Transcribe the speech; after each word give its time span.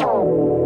Thank 0.00 0.12
you. 0.12 0.59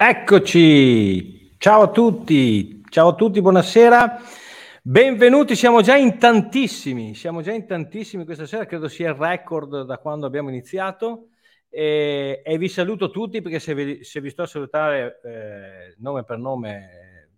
Eccoci, 0.00 1.56
ciao 1.58 1.82
a 1.82 1.90
tutti, 1.90 2.84
ciao 2.88 3.08
a 3.08 3.14
tutti, 3.16 3.40
buonasera, 3.40 4.20
benvenuti, 4.80 5.56
siamo 5.56 5.80
già 5.82 5.96
in 5.96 6.18
tantissimi, 6.18 7.16
siamo 7.16 7.42
già 7.42 7.50
in 7.50 7.66
tantissimi 7.66 8.24
questa 8.24 8.46
sera, 8.46 8.64
credo 8.64 8.86
sia 8.86 9.08
il 9.08 9.16
record 9.16 9.82
da 9.82 9.98
quando 9.98 10.24
abbiamo 10.26 10.50
iniziato. 10.50 11.30
E, 11.68 12.42
e 12.44 12.58
vi 12.58 12.68
saluto 12.68 13.10
tutti 13.10 13.42
perché 13.42 13.58
se 13.58 13.74
vi, 13.74 14.04
se 14.04 14.20
vi 14.20 14.30
sto 14.30 14.42
a 14.42 14.46
salutare 14.46 15.20
eh, 15.24 15.96
nome 15.98 16.22
per 16.22 16.38
nome 16.38 17.30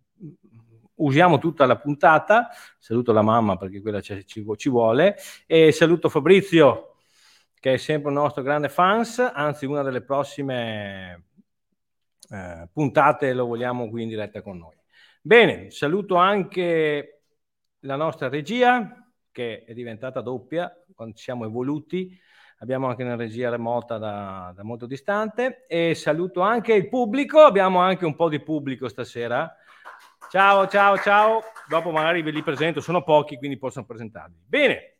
usiamo 0.96 1.38
tutta 1.38 1.64
la 1.64 1.78
puntata, 1.78 2.50
saluto 2.78 3.12
la 3.12 3.22
mamma 3.22 3.56
perché 3.56 3.80
quella 3.80 4.02
ci, 4.02 4.22
ci 4.26 4.68
vuole. 4.68 5.16
E 5.46 5.72
saluto 5.72 6.10
Fabrizio 6.10 6.96
che 7.58 7.74
è 7.74 7.76
sempre 7.78 8.08
un 8.08 8.16
nostro 8.16 8.42
grande 8.42 8.68
fans, 8.68 9.18
anzi 9.18 9.66
una 9.66 9.82
delle 9.82 10.02
prossime 10.02 11.29
eh, 12.30 12.68
puntate 12.72 13.32
lo 13.32 13.46
vogliamo 13.46 13.88
qui 13.88 14.02
in 14.02 14.08
diretta 14.08 14.42
con 14.42 14.58
noi. 14.58 14.76
Bene, 15.20 15.70
saluto 15.70 16.14
anche 16.14 17.22
la 17.80 17.96
nostra 17.96 18.28
regia 18.28 18.94
che 19.32 19.64
è 19.64 19.72
diventata 19.72 20.20
doppia 20.20 20.72
quando 20.94 21.14
ci 21.14 21.24
siamo 21.24 21.44
evoluti. 21.44 22.18
Abbiamo 22.58 22.88
anche 22.88 23.02
una 23.02 23.16
regia 23.16 23.48
remota 23.48 23.96
da, 23.96 24.52
da 24.54 24.62
molto 24.62 24.86
distante 24.86 25.64
e 25.66 25.94
saluto 25.94 26.40
anche 26.40 26.74
il 26.74 26.88
pubblico. 26.88 27.40
Abbiamo 27.40 27.80
anche 27.80 28.04
un 28.04 28.14
po' 28.14 28.28
di 28.28 28.40
pubblico 28.40 28.88
stasera. 28.88 29.54
Ciao, 30.30 30.68
ciao, 30.68 30.98
ciao. 30.98 31.40
Dopo 31.68 31.90
magari 31.90 32.22
ve 32.22 32.30
li 32.30 32.42
presento, 32.42 32.80
sono 32.80 33.02
pochi, 33.02 33.36
quindi 33.36 33.56
possono 33.56 33.86
presentarvi. 33.86 34.44
Bene, 34.46 34.99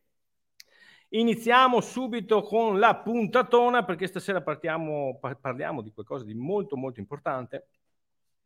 Iniziamo 1.12 1.80
subito 1.80 2.40
con 2.42 2.78
la 2.78 2.94
puntatona 2.94 3.84
perché 3.84 4.06
stasera 4.06 4.42
partiamo, 4.42 5.18
parliamo 5.40 5.82
di 5.82 5.90
qualcosa 5.90 6.24
di 6.24 6.34
molto 6.34 6.76
molto 6.76 7.00
importante. 7.00 7.66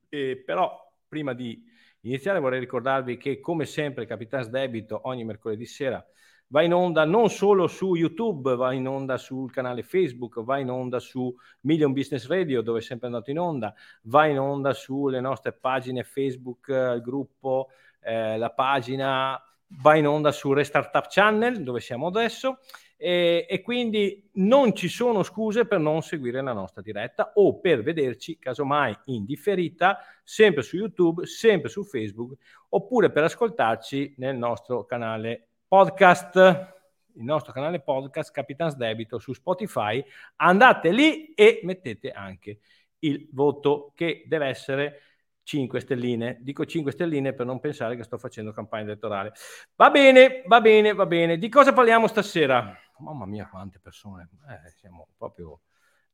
Eh, 0.08 0.42
però 0.42 0.74
prima 1.06 1.34
di 1.34 1.62
iniziare 2.00 2.40
vorrei 2.40 2.60
ricordarvi 2.60 3.18
che 3.18 3.38
come 3.40 3.66
sempre 3.66 4.06
Capitans 4.06 4.48
Debito 4.48 5.00
ogni 5.04 5.24
mercoledì 5.24 5.66
sera 5.66 6.02
va 6.48 6.62
in 6.62 6.72
onda 6.72 7.04
non 7.04 7.28
solo 7.28 7.66
su 7.66 7.94
YouTube, 7.96 8.54
va 8.54 8.72
in 8.72 8.88
onda 8.88 9.18
sul 9.18 9.50
canale 9.50 9.82
Facebook, 9.82 10.42
va 10.42 10.58
in 10.58 10.70
onda 10.70 11.00
su 11.00 11.34
Million 11.62 11.92
Business 11.92 12.26
Radio 12.28 12.62
dove 12.62 12.78
è 12.78 12.82
sempre 12.82 13.08
andato 13.08 13.30
in 13.30 13.40
onda, 13.40 13.74
va 14.04 14.24
in 14.24 14.38
onda 14.38 14.72
sulle 14.72 15.20
nostre 15.20 15.52
pagine 15.52 16.02
Facebook, 16.02 16.68
il 16.68 17.02
gruppo, 17.02 17.68
eh, 18.00 18.38
la 18.38 18.50
pagina 18.50 19.38
va 19.80 19.96
in 19.96 20.06
onda 20.06 20.32
su 20.32 20.52
Restartup 20.52 21.06
Channel, 21.08 21.62
dove 21.62 21.80
siamo 21.80 22.06
adesso, 22.06 22.58
e, 22.96 23.46
e, 23.48 23.60
quindi 23.60 24.30
non 24.34 24.74
ci 24.74 24.88
sono 24.88 25.22
scuse 25.22 25.66
per 25.66 25.78
non 25.78 26.02
seguire 26.02 26.40
la 26.42 26.52
nostra 26.52 26.80
diretta 26.80 27.32
o 27.34 27.58
per 27.58 27.82
vederci, 27.82 28.38
casomai 28.38 28.96
in 29.06 29.24
differita, 29.24 29.98
sempre 30.22 30.62
su 30.62 30.76
YouTube, 30.76 31.26
sempre 31.26 31.68
su 31.68 31.84
Facebook, 31.84 32.38
oppure 32.70 33.10
per 33.10 33.24
ascoltarci 33.24 34.14
nel 34.18 34.36
nostro 34.36 34.84
canale 34.84 35.48
podcast 35.66 36.72
il 37.16 37.22
nostro 37.22 37.52
canale 37.52 37.80
podcast 37.80 38.32
Capitans 38.32 38.74
Debito 38.74 39.18
su 39.18 39.32
Spotify. 39.32 40.04
Andate 40.36 40.90
lì 40.90 41.32
e 41.34 41.60
mettete 41.62 42.10
anche 42.10 42.58
il 43.00 43.28
voto 43.32 43.92
che 43.94 44.24
deve 44.26 44.46
essere 44.46 45.00
5 45.44 45.80
stelline. 45.80 46.38
Dico 46.40 46.64
5 46.64 46.90
stelline 46.90 47.32
per 47.32 47.46
non 47.46 47.60
pensare 47.60 47.96
che 47.96 48.02
sto 48.02 48.18
facendo 48.18 48.52
campagna 48.52 48.84
elettorale. 48.84 49.32
Va 49.76 49.90
bene, 49.90 50.42
va 50.46 50.60
bene, 50.60 50.92
va 50.94 51.06
bene. 51.06 51.38
Di 51.38 51.48
cosa 51.48 51.72
parliamo 51.72 52.08
stasera? 52.08 52.76
Mamma 52.98 53.26
mia, 53.26 53.48
quante 53.48 53.78
persone. 53.78 54.28
Eh, 54.48 54.70
siamo 54.70 55.08
proprio... 55.16 55.60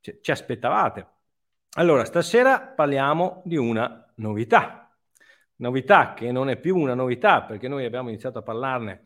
ci, 0.00 0.18
ci 0.20 0.30
aspettavate. 0.30 1.06
Allora, 1.74 2.04
stasera 2.04 2.60
parliamo 2.60 3.42
di 3.44 3.56
una 3.56 4.12
novità. 4.16 4.92
Novità 5.56 6.14
che 6.14 6.32
non 6.32 6.50
è 6.50 6.58
più 6.58 6.76
una 6.76 6.94
novità 6.94 7.42
perché 7.42 7.68
noi 7.68 7.84
abbiamo 7.84 8.08
iniziato 8.08 8.38
a 8.38 8.42
parlarne 8.42 9.04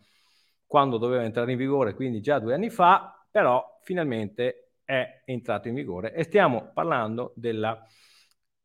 quando 0.66 0.98
doveva 0.98 1.24
entrare 1.24 1.52
in 1.52 1.58
vigore, 1.58 1.94
quindi 1.94 2.20
già 2.20 2.38
due 2.38 2.54
anni 2.54 2.70
fa, 2.70 3.24
però 3.30 3.78
finalmente 3.82 4.72
è 4.84 5.22
entrato 5.24 5.68
in 5.68 5.74
vigore 5.74 6.12
e 6.12 6.24
stiamo 6.24 6.70
parlando 6.72 7.32
della 7.36 7.84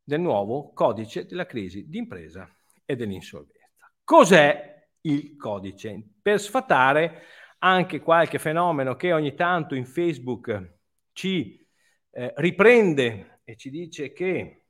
del 0.09 0.19
nuovo 0.19 0.73
codice 0.73 1.27
della 1.27 1.45
crisi 1.45 1.87
d'impresa 1.87 2.51
e 2.83 2.95
dell'insolvenza. 2.95 3.93
Cos'è 4.03 4.87
il 5.01 5.37
codice? 5.37 6.03
Per 6.19 6.41
sfatare 6.41 7.21
anche 7.59 7.99
qualche 7.99 8.39
fenomeno 8.39 8.95
che 8.95 9.13
ogni 9.13 9.35
tanto 9.35 9.75
in 9.75 9.85
Facebook 9.85 10.77
ci 11.11 11.63
eh, 12.09 12.33
riprende 12.37 13.41
e 13.43 13.55
ci 13.55 13.69
dice 13.69 14.11
che 14.11 14.63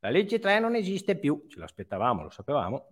la 0.00 0.10
legge 0.10 0.38
3 0.38 0.58
non 0.58 0.74
esiste 0.74 1.16
più, 1.16 1.46
ce 1.48 1.58
l'aspettavamo, 1.58 2.24
lo 2.24 2.30
sapevamo, 2.30 2.88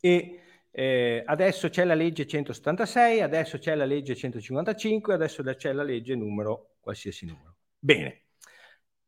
e 0.00 0.40
eh, 0.72 1.22
adesso 1.24 1.68
c'è 1.68 1.84
la 1.84 1.94
legge 1.94 2.26
176, 2.26 3.20
adesso 3.20 3.58
c'è 3.58 3.76
la 3.76 3.84
legge 3.84 4.16
155, 4.16 5.14
adesso 5.14 5.42
c'è 5.44 5.72
la 5.72 5.84
legge 5.84 6.16
numero 6.16 6.78
qualsiasi 6.80 7.26
numero. 7.26 7.58
Bene, 7.78 8.21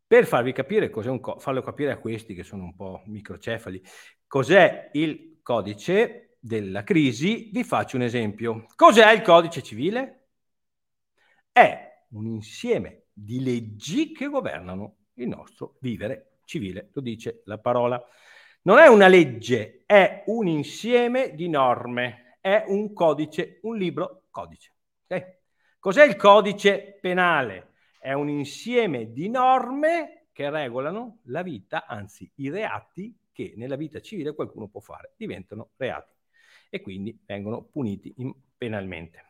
per 0.07 0.27
farvi 0.27 0.53
capire 0.53 0.91
cos'è 0.91 1.11
un 1.11 1.21
co- 1.21 1.39
farlo 1.39 1.63
capire 1.63 1.93
a 1.93 1.99
questi 1.99 2.35
che 2.35 2.43
sono 2.43 2.65
un 2.65 2.75
po' 2.75 3.03
microcefali, 3.07 3.83
cos'è 4.27 4.91
il 4.93 5.41
codice 5.43 6.37
della 6.39 6.85
crisi, 6.85 7.51
vi 7.53 7.65
faccio 7.65 7.97
un 7.97 8.03
esempio. 8.03 8.67
Cos'è 8.77 9.11
il 9.13 9.23
codice 9.23 9.63
civile? 9.63 10.27
È 11.51 12.07
un 12.11 12.27
insieme 12.27 13.05
di 13.13 13.43
leggi 13.43 14.13
che 14.13 14.27
governano 14.27 14.97
il 15.15 15.29
nostro 15.29 15.77
vivere 15.81 16.39
civile, 16.45 16.91
lo 16.93 17.01
dice 17.01 17.43
la 17.47 17.59
parola. 17.59 18.03
Non 18.63 18.79
è 18.79 18.89
una 18.89 19.09
legge, 19.09 19.85
è 19.87 20.25
un 20.27 20.49
insieme 20.49 21.35
di 21.35 21.49
norme, 21.49 22.39
è 22.41 22.65
un 22.67 22.93
codice, 22.93 23.61
un 23.63 23.77
libro 23.77 24.25
codice. 24.31 24.73
Okay? 25.05 25.39
Cos'è 25.79 26.05
il 26.05 26.17
codice 26.17 26.99
penale? 27.01 27.74
È 28.05 28.13
un 28.13 28.29
insieme 28.29 29.15
di 29.15 29.31
norme 29.31 30.27
che 30.33 30.51
regolano 30.51 31.21
la 31.29 31.41
vita, 31.41 31.87
anzi 31.87 32.31
i 32.35 32.51
reati 32.51 33.17
che 33.33 33.55
nella 33.57 33.77
vita 33.77 33.99
civile 34.03 34.35
qualcuno 34.35 34.69
può 34.69 34.81
fare, 34.81 35.15
diventano 35.17 35.71
reati 35.79 36.13
e 36.69 36.83
quindi 36.83 37.19
vengono 37.25 37.63
puniti 37.63 38.13
in, 38.19 38.31
penalmente. 38.59 39.25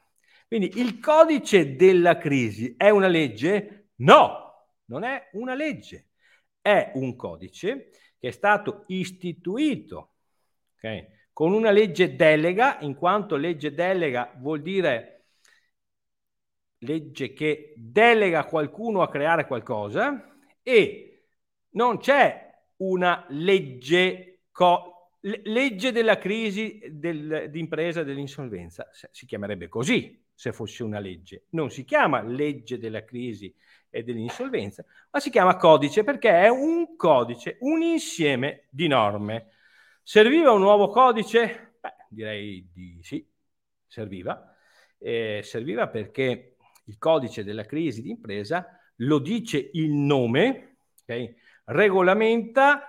Quindi 0.48 0.72
il 0.80 0.98
codice 0.98 1.76
della 1.76 2.18
crisi 2.18 2.74
è 2.76 2.90
una 2.90 3.06
legge? 3.06 3.90
No, 3.98 4.70
non 4.86 5.04
è 5.04 5.28
una 5.34 5.54
legge, 5.54 6.08
è 6.60 6.90
un 6.94 7.14
codice 7.14 7.90
che 8.18 8.26
è 8.26 8.32
stato 8.32 8.86
istituito 8.88 10.14
okay, 10.74 11.06
con 11.32 11.52
una 11.52 11.70
legge 11.70 12.16
delega, 12.16 12.80
in 12.80 12.96
quanto 12.96 13.36
legge 13.36 13.72
delega 13.72 14.34
vuol 14.36 14.62
dire 14.62 15.13
legge 16.84 17.32
che 17.32 17.74
delega 17.76 18.44
qualcuno 18.44 19.02
a 19.02 19.08
creare 19.08 19.46
qualcosa 19.46 20.36
e 20.62 21.26
non 21.70 21.98
c'è 21.98 22.52
una 22.76 23.24
legge 23.30 24.42
co- 24.50 24.94
legge 25.20 25.90
della 25.90 26.18
crisi 26.18 26.80
del, 26.90 27.48
d'impresa 27.50 28.02
dell'insolvenza. 28.02 28.88
Si 29.10 29.26
chiamerebbe 29.26 29.68
così 29.68 30.22
se 30.34 30.52
fosse 30.52 30.82
una 30.82 30.98
legge. 30.98 31.46
Non 31.50 31.70
si 31.70 31.84
chiama 31.84 32.22
legge 32.22 32.78
della 32.78 33.04
crisi 33.04 33.54
e 33.88 34.02
dell'insolvenza, 34.02 34.84
ma 35.10 35.20
si 35.20 35.30
chiama 35.30 35.56
codice 35.56 36.04
perché 36.04 36.30
è 36.30 36.48
un 36.48 36.96
codice, 36.96 37.56
un 37.60 37.80
insieme 37.82 38.66
di 38.70 38.86
norme. 38.88 39.50
Serviva 40.02 40.52
un 40.52 40.60
nuovo 40.60 40.88
codice? 40.88 41.76
Beh, 41.80 41.94
direi 42.08 42.68
di 42.72 42.98
sì, 43.02 43.26
serviva. 43.86 44.54
Eh, 44.98 45.40
serviva 45.42 45.88
perché 45.88 46.53
il 46.84 46.98
codice 46.98 47.44
della 47.44 47.64
crisi 47.64 48.02
d'impresa 48.02 48.66
lo 48.96 49.18
dice 49.18 49.70
il 49.72 49.90
nome, 49.90 50.76
okay? 51.02 51.34
regolamenta 51.64 52.88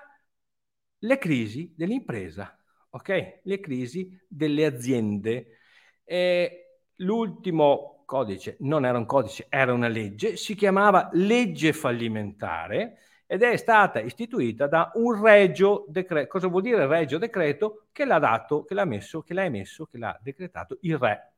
le 1.00 1.18
crisi 1.18 1.74
dell'impresa, 1.76 2.58
ok? 2.90 3.40
Le 3.44 3.60
crisi 3.60 4.18
delle 4.28 4.66
aziende. 4.66 5.60
E 6.04 6.80
l'ultimo 6.98 8.04
codice 8.06 8.58
non 8.60 8.86
era 8.86 8.98
un 8.98 9.06
codice, 9.06 9.48
era 9.50 9.74
una 9.74 9.88
legge, 9.88 10.38
si 10.38 10.56
chiamava 10.56 11.10
legge 11.14 11.74
fallimentare 11.74 13.00
ed 13.28 13.42
è 13.42 13.58
stata 13.58 14.00
istituita 14.00 14.68
da 14.68 14.92
un 14.96 15.22
regio 15.22 15.86
decreto. 15.88 16.28
Cosa 16.28 16.48
vuol 16.48 16.62
dire 16.62 16.86
regio 16.86 17.18
decreto? 17.18 17.88
Che 17.92 18.06
l'ha 18.06 18.20
dato, 18.20 18.64
che 18.64 18.74
l'ha 18.76 18.86
messo, 18.86 19.22
che 19.24 19.34
l'ha 19.34 19.44
emesso, 19.44 19.86
che 19.86 19.98
l'ha 19.98 20.18
decretato 20.22 20.78
il 20.82 20.98
re. 20.98 21.35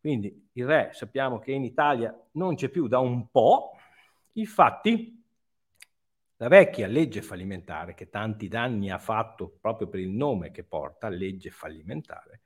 Quindi 0.00 0.48
il 0.52 0.66
re 0.66 0.90
sappiamo 0.92 1.38
che 1.38 1.52
in 1.52 1.64
Italia 1.64 2.14
non 2.32 2.54
c'è 2.54 2.68
più 2.68 2.86
da 2.86 2.98
un 2.98 3.30
po', 3.30 3.72
infatti 4.34 5.18
la 6.36 6.48
vecchia 6.48 6.86
legge 6.86 7.20
fallimentare, 7.20 7.94
che 7.94 8.08
tanti 8.08 8.46
danni 8.46 8.90
ha 8.90 8.98
fatto 8.98 9.56
proprio 9.60 9.88
per 9.88 9.98
il 9.98 10.10
nome 10.10 10.52
che 10.52 10.62
porta, 10.62 11.08
legge 11.08 11.50
fallimentare, 11.50 12.42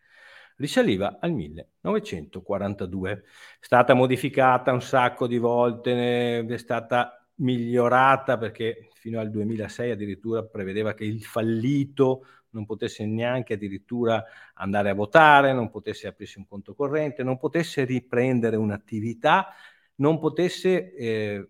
risaliva 0.57 1.19
al 1.21 1.33
1942. 1.33 3.13
È 3.13 3.21
stata 3.61 3.93
modificata 3.93 4.73
un 4.73 4.81
sacco 4.81 5.27
di 5.27 5.37
volte, 5.37 6.47
è 6.47 6.57
stata 6.57 7.23
migliorata 7.37 8.39
perché 8.39 8.89
fino 8.95 9.21
al 9.21 9.31
2006 9.31 9.91
addirittura 9.91 10.43
prevedeva 10.43 10.95
che 10.95 11.05
il 11.05 11.23
fallito 11.23 12.25
non 12.53 12.65
potesse 12.65 13.05
neanche 13.05 13.55
addirittura 13.55 14.25
andare 14.55 14.91
a 14.91 14.95
votare, 14.95 15.53
non 15.53 15.71
potesse 15.71 16.07
aprirsi 16.07 16.39
un 16.39 16.47
conto 16.47 16.75
corrente, 16.75 17.23
non 17.23 17.39
potesse 17.39 17.85
riprendere 17.85 18.57
un'attività, 18.57 19.49
non 19.97 20.19
potesse 20.19 20.95
eh, 20.95 21.49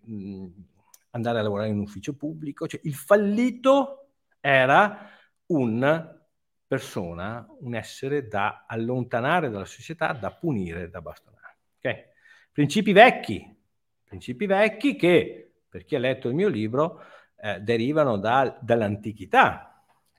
andare 1.11 1.39
a 1.39 1.41
lavorare 1.41 1.69
in 1.69 1.75
un 1.75 1.81
ufficio 1.81 2.13
pubblico. 2.15 2.67
Cioè, 2.67 2.81
il 2.83 2.95
fallito 2.95 4.09
era 4.39 5.09
un 5.47 6.21
persona, 6.65 7.45
un 7.59 7.75
essere 7.75 8.27
da 8.27 8.65
allontanare 8.67 9.49
dalla 9.49 9.65
società, 9.65 10.11
da 10.13 10.31
punire, 10.31 10.89
da 10.89 11.01
bastonare. 11.01 11.57
Okay? 11.77 12.05
Principi 12.51 12.91
vecchi, 12.93 13.55
principi 14.03 14.45
vecchi 14.45 14.95
che, 14.95 15.53
per 15.69 15.85
chi 15.85 15.95
ha 15.95 15.99
letto 15.99 16.29
il 16.29 16.35
mio 16.35 16.47
libro, 16.47 17.01
eh, 17.37 17.59
derivano 17.59 18.17
da, 18.17 18.57
dall'antichità. 18.61 19.72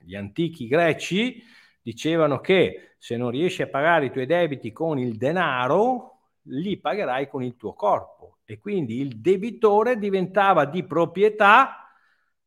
Gli 0.05 0.15
antichi 0.15 0.67
greci 0.67 1.43
dicevano 1.81 2.39
che 2.39 2.95
se 2.97 3.17
non 3.17 3.31
riesci 3.31 3.61
a 3.61 3.67
pagare 3.67 4.05
i 4.05 4.11
tuoi 4.11 4.25
debiti 4.25 4.71
con 4.71 4.99
il 4.99 5.17
denaro, 5.17 6.11
li 6.43 6.77
pagherai 6.77 7.27
con 7.27 7.43
il 7.43 7.55
tuo 7.55 7.73
corpo. 7.73 8.39
E 8.45 8.59
quindi 8.59 8.99
il 8.99 9.19
debitore 9.19 9.97
diventava 9.97 10.65
di 10.65 10.83
proprietà 10.83 11.89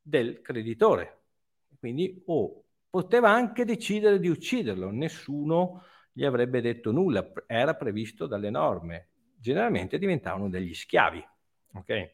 del 0.00 0.40
creditore. 0.40 1.18
Quindi 1.78 2.22
o 2.26 2.64
poteva 2.90 3.30
anche 3.30 3.64
decidere 3.64 4.18
di 4.18 4.28
ucciderlo, 4.28 4.90
nessuno 4.90 5.84
gli 6.12 6.24
avrebbe 6.24 6.60
detto 6.60 6.90
nulla, 6.90 7.30
era 7.46 7.74
previsto 7.74 8.26
dalle 8.26 8.50
norme, 8.50 9.08
generalmente 9.36 9.98
diventavano 9.98 10.48
degli 10.48 10.74
schiavi. 10.74 11.24
Okay? 11.74 12.10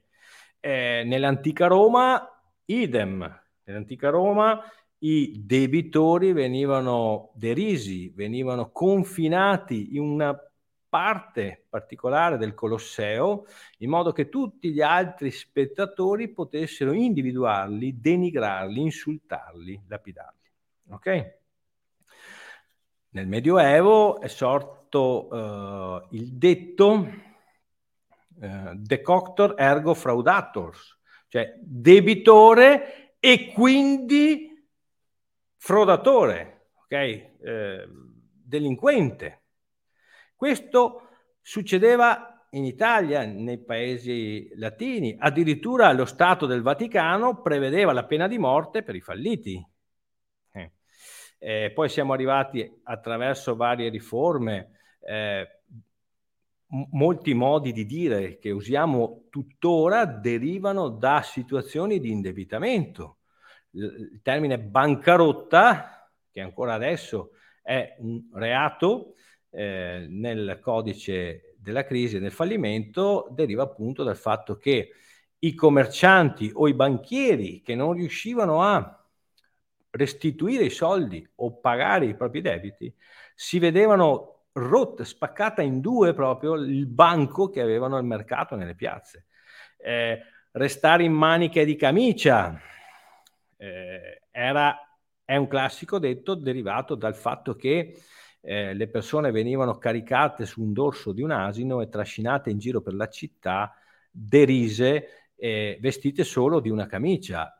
Eh, 0.60 1.02
nell'antica 1.06 1.66
Roma, 1.66 2.28
idem, 2.66 3.42
nell'antica 3.64 4.10
Roma 4.10 4.62
i 5.04 5.42
debitori 5.44 6.32
venivano 6.32 7.30
derisi, 7.34 8.08
venivano 8.14 8.70
confinati 8.70 9.96
in 9.96 10.02
una 10.02 10.34
parte 10.88 11.66
particolare 11.68 12.38
del 12.38 12.54
Colosseo, 12.54 13.44
in 13.78 13.90
modo 13.90 14.12
che 14.12 14.30
tutti 14.30 14.72
gli 14.72 14.80
altri 14.80 15.30
spettatori 15.30 16.28
potessero 16.28 16.92
individuarli, 16.92 18.00
denigrarli, 18.00 18.80
insultarli, 18.80 19.82
lapidarli. 19.88 20.50
Ok? 20.90 21.36
Nel 23.10 23.26
Medioevo 23.26 24.20
è 24.20 24.28
sorto 24.28 25.28
uh, 25.28 26.06
il 26.12 26.32
detto 26.32 26.92
uh, 28.36 28.74
decoctor 28.74 29.54
ergo 29.58 29.92
fraudators, 29.92 30.98
cioè 31.28 31.58
debitore 31.60 33.16
e 33.20 33.52
quindi 33.52 34.53
frodatore, 35.64 36.72
ok? 36.82 36.92
Eh, 36.92 37.88
delinquente. 37.88 39.44
Questo 40.36 41.08
succedeva 41.40 42.46
in 42.50 42.66
Italia, 42.66 43.24
nei 43.24 43.64
paesi 43.64 44.50
latini, 44.56 45.16
addirittura 45.18 45.90
lo 45.92 46.04
Stato 46.04 46.44
del 46.44 46.60
Vaticano 46.60 47.40
prevedeva 47.40 47.94
la 47.94 48.04
pena 48.04 48.28
di 48.28 48.36
morte 48.36 48.82
per 48.82 48.94
i 48.94 49.00
falliti. 49.00 49.66
Eh, 51.38 51.72
poi 51.74 51.88
siamo 51.88 52.12
arrivati 52.12 52.80
attraverso 52.82 53.56
varie 53.56 53.88
riforme, 53.88 54.70
eh, 55.00 55.46
m- 56.66 56.88
molti 56.92 57.32
modi 57.32 57.72
di 57.72 57.86
dire 57.86 58.38
che 58.38 58.50
usiamo 58.50 59.28
tuttora 59.30 60.04
derivano 60.04 60.90
da 60.90 61.22
situazioni 61.22 62.00
di 62.00 62.10
indebitamento. 62.10 63.18
Il, 63.74 64.20
termine 64.22 64.58
bancarotta, 64.58 66.10
che 66.30 66.40
ancora 66.40 66.74
adesso 66.74 67.30
è 67.62 67.96
un 67.98 68.24
reato 68.32 69.14
eh, 69.50 70.06
nel 70.08 70.58
codice 70.60 71.54
della 71.58 71.84
crisi 71.84 72.16
e 72.16 72.20
del 72.20 72.32
fallimento, 72.32 73.28
deriva 73.30 73.62
appunto 73.62 74.02
dal 74.02 74.16
fatto 74.16 74.56
che 74.56 74.90
i 75.38 75.54
commercianti 75.54 76.50
o 76.54 76.68
i 76.68 76.74
banchieri 76.74 77.62
che 77.62 77.74
non 77.74 77.92
riuscivano 77.92 78.62
a 78.62 79.04
restituire 79.90 80.64
i 80.64 80.70
soldi 80.70 81.26
o 81.36 81.60
pagare 81.60 82.06
i 82.06 82.16
propri 82.16 82.40
debiti, 82.40 82.92
si 83.34 83.58
vedevano 83.58 84.46
rotte, 84.52 85.04
spaccata 85.04 85.62
in 85.62 85.80
due 85.80 86.14
proprio 86.14 86.54
il 86.54 86.86
banco 86.86 87.48
che 87.48 87.60
avevano 87.60 87.96
al 87.96 88.04
mercato 88.04 88.56
nelle 88.56 88.74
piazze. 88.74 89.26
Eh, 89.76 90.20
restare 90.52 91.04
in 91.04 91.12
maniche 91.12 91.64
di 91.64 91.76
camicia 91.76 92.58
eh, 93.56 94.22
era, 94.30 94.76
è 95.24 95.36
un 95.36 95.46
classico 95.46 95.98
detto 95.98 96.34
derivato 96.34 96.94
dal 96.94 97.14
fatto 97.14 97.54
che 97.54 97.96
eh, 98.40 98.74
le 98.74 98.88
persone 98.88 99.30
venivano 99.30 99.78
caricate 99.78 100.46
su 100.46 100.62
un 100.62 100.72
dorso 100.72 101.12
di 101.12 101.22
un 101.22 101.30
asino 101.30 101.80
e 101.80 101.88
trascinate 101.88 102.50
in 102.50 102.58
giro 102.58 102.80
per 102.80 102.94
la 102.94 103.08
città, 103.08 103.74
derise, 104.10 105.32
eh, 105.36 105.78
vestite 105.80 106.24
solo 106.24 106.60
di 106.60 106.70
una 106.70 106.86
camicia 106.86 107.58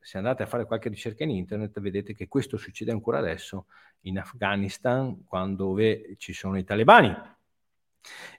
se 0.00 0.16
andate 0.16 0.42
a 0.42 0.46
fare 0.46 0.64
qualche 0.64 0.88
ricerca 0.88 1.24
in 1.24 1.30
internet 1.30 1.78
vedete 1.78 2.14
che 2.14 2.26
questo 2.26 2.56
succede 2.56 2.90
ancora 2.90 3.18
adesso 3.18 3.66
in 4.02 4.18
Afghanistan 4.18 5.24
quando 5.24 5.76
ci 6.16 6.32
sono 6.32 6.56
i 6.56 6.64
talebani. 6.64 7.14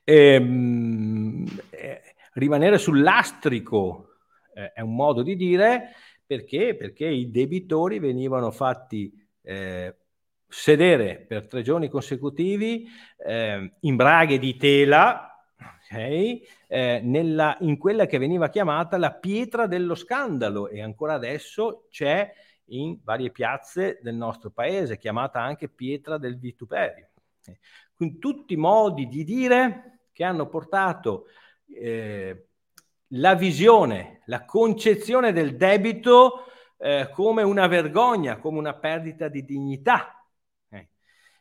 E, 0.04 0.34
ehm, 0.34 1.46
eh, 1.70 2.02
rimanere 2.34 2.80
sul 2.80 3.02
lastrico 3.02 4.16
eh, 4.56 4.74
è 4.74 4.82
un 4.82 4.96
modo 4.96 5.22
di 5.22 5.36
dire 5.36 5.92
perché? 6.32 6.76
Perché 6.76 7.08
i 7.08 7.30
debitori 7.30 8.00
venivano 8.00 8.52
fatti 8.52 9.12
eh, 9.42 9.94
sedere 10.48 11.26
per 11.28 11.46
tre 11.46 11.62
giorni 11.62 11.90
consecutivi 11.90 12.88
eh, 13.18 13.74
in 13.82 13.96
braghe 13.98 14.40
di 14.40 14.56
tela 14.56 15.38
okay? 15.58 16.42
eh, 16.70 17.02
nella, 17.04 17.58
in 17.60 17.78
quella 17.78 18.06
che 18.06 18.18
veniva 18.18 18.48
chiamata 18.48 18.98
la 18.98 19.12
pietra 19.12 19.68
dello 19.68 19.94
scandalo 19.94 20.70
e 20.70 20.82
ancora 20.82 21.16
adesso 21.16 21.88
c'è 21.90 22.32
in 22.68 22.98
varie 23.04 23.32
piazze 23.32 24.00
del 24.02 24.16
nostro 24.16 24.52
paese, 24.52 24.98
chiamata 24.98 25.42
anche 25.42 25.68
pietra 25.68 26.18
del 26.18 26.40
vituperio. 26.40 27.10
Quindi 27.94 28.20
tutti 28.20 28.54
i 28.54 28.58
modi 28.58 29.06
di 29.10 29.26
dire 29.26 30.04
che 30.14 30.24
hanno 30.24 30.48
portato 30.48 31.26
eh, 31.68 32.51
la 33.14 33.36
visione, 33.36 34.22
la 34.26 34.46
concezione 34.46 35.34
del 35.34 35.56
debito 35.56 36.46
eh, 36.78 37.10
come 37.14 37.44
una 37.44 37.68
vergogna, 37.68 38.38
come 38.38 38.58
una 38.58 38.74
perdita 38.74 39.28
di 39.28 39.44
dignità, 39.44 40.26
eh, 40.70 40.90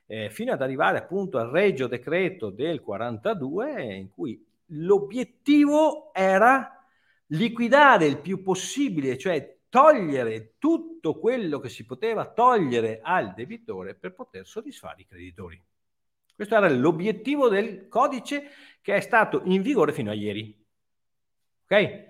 eh 0.06 0.30
fino 0.30 0.52
ad 0.52 0.62
arrivare 0.62 0.98
appunto 0.98 1.38
al 1.38 1.48
regio 1.48 1.86
decreto 1.86 2.50
del 2.50 2.80
42 2.80 3.94
in 3.94 4.10
cui 4.10 4.44
l'obiettivo 4.72 6.12
era 6.12 6.84
liquidare 7.26 8.06
il 8.06 8.18
più 8.18 8.42
possibile, 8.42 9.16
cioè 9.16 9.58
togliere 9.68 10.54
tutto 10.58 11.18
quello 11.18 11.60
che 11.60 11.68
si 11.68 11.86
poteva 11.86 12.26
togliere 12.26 13.00
al 13.02 13.32
debitore 13.34 13.94
per 13.94 14.14
poter 14.14 14.46
soddisfare 14.46 15.02
i 15.02 15.06
creditori. 15.06 15.62
Questo 16.34 16.56
era 16.56 16.68
l'obiettivo 16.68 17.48
del 17.48 17.86
codice 17.88 18.50
che 18.82 18.96
è 18.96 19.00
stato 19.00 19.42
in 19.44 19.62
vigore 19.62 19.92
fino 19.92 20.10
a 20.10 20.14
ieri. 20.14 20.59
Ok? 21.70 22.08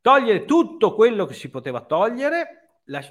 Togliere 0.00 0.44
tutto 0.44 0.94
quello 0.94 1.26
che 1.26 1.34
si 1.34 1.50
poteva 1.50 1.80
togliere 1.80 2.60
la, 2.84 3.02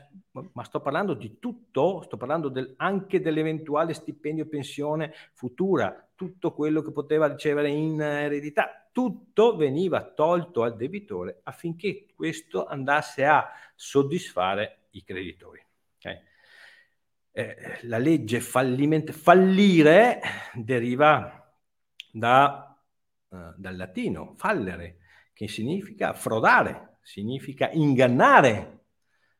ma 0.53 0.63
sto 0.63 0.81
parlando 0.81 1.13
di 1.13 1.39
tutto, 1.39 2.01
sto 2.03 2.17
parlando 2.17 2.49
del, 2.49 2.73
anche 2.77 3.19
dell'eventuale 3.19 3.93
stipendio 3.93 4.47
pensione 4.47 5.13
futura, 5.33 6.09
tutto 6.15 6.53
quello 6.53 6.81
che 6.81 6.91
poteva 6.91 7.27
ricevere 7.27 7.69
in 7.69 8.01
eredità, 8.01 8.89
tutto 8.91 9.55
veniva 9.55 10.03
tolto 10.03 10.63
al 10.63 10.75
debitore 10.75 11.41
affinché 11.43 12.07
questo 12.15 12.65
andasse 12.65 13.25
a 13.25 13.49
soddisfare 13.75 14.87
i 14.91 15.03
creditori. 15.03 15.65
Okay? 15.97 16.21
Eh, 17.31 17.79
la 17.83 17.97
legge 17.97 18.41
fallimento, 18.41 19.11
fallire 19.13 20.21
deriva 20.53 21.53
da, 22.11 22.77
uh, 23.29 23.37
dal 23.55 23.75
latino 23.77 24.33
fallere, 24.35 24.98
che 25.39 25.47
significa 25.47 26.11
frodare, 26.11 26.97
significa 27.01 27.69
ingannare, 27.71 28.87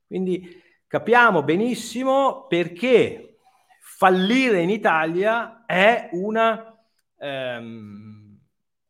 quindi 0.08 0.50
capiamo 0.88 1.44
benissimo 1.44 2.48
perché 2.48 3.39
fallire 3.82 4.62
in 4.62 4.70
Italia 4.70 5.65
è 5.65 6.08
una, 6.13 6.74
ehm, 7.18 8.39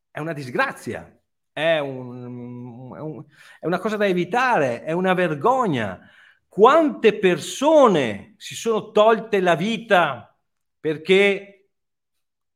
è 0.08 0.20
una 0.20 0.32
disgrazia, 0.32 1.20
è, 1.52 1.78
un, 1.80 2.94
è, 2.94 3.00
un, 3.00 3.24
è 3.58 3.66
una 3.66 3.80
cosa 3.80 3.96
da 3.96 4.06
evitare, 4.06 4.84
è 4.84 4.92
una 4.92 5.12
vergogna. 5.12 6.08
Quante 6.46 7.18
persone 7.18 8.34
si 8.36 8.54
sono 8.54 8.92
tolte 8.92 9.40
la 9.40 9.56
vita 9.56 10.38
perché 10.78 11.70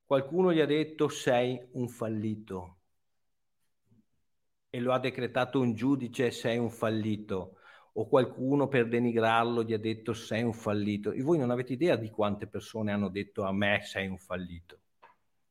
qualcuno 0.05 0.53
gli 0.53 0.61
ha 0.61 0.67
detto 0.67 1.09
sei 1.09 1.61
un 1.73 1.89
fallito 1.89 2.74
e 4.75 4.81
lo 4.81 4.93
ha 4.93 4.99
decretato 4.99 5.61
un 5.61 5.73
giudice 5.73 6.33
sei 6.33 6.59
un 6.59 6.69
fallito 6.69 7.59
o 7.93 8.09
qualcuno 8.09 8.67
per 8.67 8.89
denigrarlo 8.89 9.63
gli 9.63 9.73
ha 9.73 9.79
detto 9.79 10.13
sei 10.15 10.43
un 10.43 10.53
fallito. 10.53 11.13
E 11.13 11.23
voi 11.23 11.39
non 11.39 11.53
avete 11.53 11.75
idea 11.75 11.95
di 11.95 12.11
quante 12.11 12.49
persone 12.49 12.91
hanno 12.91 13.09
detto 13.09 13.45
a 13.45 13.53
me 13.53 13.83
sei 13.85 14.09
un 14.09 14.19
fallito. 14.19 14.81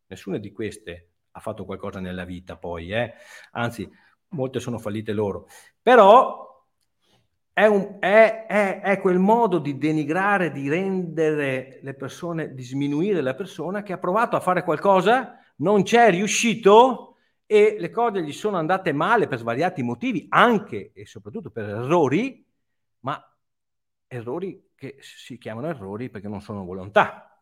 Nessuna 0.07 0.39
di 0.39 0.51
queste 0.51 1.11
ha 1.31 1.39
fatto 1.39 1.63
qualcosa 1.63 2.01
nella 2.01 2.25
vita 2.25 2.57
poi, 2.57 2.91
eh? 2.91 3.13
anzi 3.51 3.89
molte 4.31 4.59
sono 4.59 4.77
fallite 4.77 5.13
loro. 5.13 5.47
Però 5.81 6.65
è, 7.53 7.65
un, 7.65 7.99
è, 8.01 8.45
è, 8.45 8.81
è, 8.81 8.99
quel 8.99 9.19
modo 9.19 9.57
di 9.57 9.77
denigrare, 9.77 10.51
di 10.51 10.67
rendere 10.67 11.79
le 11.81 11.93
persone, 11.93 12.53
di 12.53 12.63
sminuire 12.63 13.21
la 13.21 13.35
persona 13.35 13.83
che 13.83 13.93
ha 13.93 13.97
provato 13.99 14.35
a 14.35 14.41
fare 14.41 14.65
qualcosa, 14.65 15.37
non 15.59 15.83
c'è 15.83 16.09
riuscito 16.09 17.12
e 17.53 17.75
le 17.77 17.91
cose 17.91 18.23
gli 18.23 18.31
sono 18.31 18.57
andate 18.57 18.93
male 18.93 19.27
per 19.27 19.37
svariati 19.37 19.83
motivi, 19.83 20.25
anche 20.29 20.91
e 20.91 21.05
soprattutto 21.05 21.51
per 21.51 21.69
errori, 21.69 22.43
ma 23.01 23.23
errori 24.07 24.71
che 24.73 24.97
si 25.01 25.37
chiamano 25.37 25.67
errori 25.67 26.09
perché 26.09 26.27
non 26.27 26.41
sono 26.41 26.65
volontà. 26.65 27.39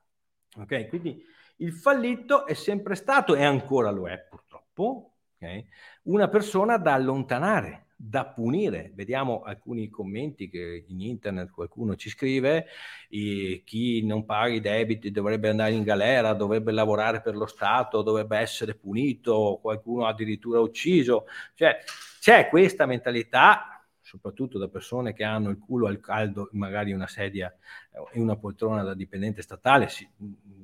Ok? 0.57 0.89
Quindi 0.89 1.23
il 1.59 1.71
fallito 1.71 2.45
è 2.45 2.53
sempre 2.55 2.95
stato 2.95 3.35
e 3.35 3.45
ancora 3.45 3.89
lo 3.89 4.09
è 4.09 4.19
purtroppo, 4.19 5.13
okay? 5.37 5.65
una 6.03 6.27
persona 6.27 6.75
da 6.75 6.91
allontanare, 6.93 7.90
da 8.03 8.25
punire. 8.25 8.91
Vediamo 8.95 9.43
alcuni 9.43 9.89
commenti 9.89 10.49
che 10.49 10.85
in 10.87 11.01
internet 11.01 11.51
qualcuno 11.51 11.95
ci 11.95 12.09
scrive, 12.09 12.65
chi 13.07 14.03
non 14.03 14.25
paga 14.25 14.53
i 14.53 14.59
debiti 14.59 15.11
dovrebbe 15.11 15.49
andare 15.49 15.73
in 15.73 15.83
galera, 15.83 16.33
dovrebbe 16.33 16.71
lavorare 16.71 17.21
per 17.21 17.35
lo 17.35 17.45
Stato, 17.45 18.01
dovrebbe 18.01 18.37
essere 18.39 18.73
punito, 18.73 19.59
qualcuno 19.61 20.07
addirittura 20.07 20.59
ucciso. 20.59 21.25
Cioè 21.53 21.77
c'è 22.19 22.49
questa 22.49 22.87
mentalità, 22.87 23.85
soprattutto 24.01 24.57
da 24.57 24.67
persone 24.67 25.13
che 25.13 25.23
hanno 25.23 25.49
il 25.51 25.59
culo 25.59 25.85
al 25.85 25.99
caldo, 25.99 26.49
magari 26.53 26.93
una 26.93 27.07
sedia 27.07 27.55
e 28.11 28.19
una 28.19 28.35
poltrona 28.35 28.81
da 28.81 28.95
dipendente 28.95 29.43
statale, 29.43 29.89
si, 29.89 30.09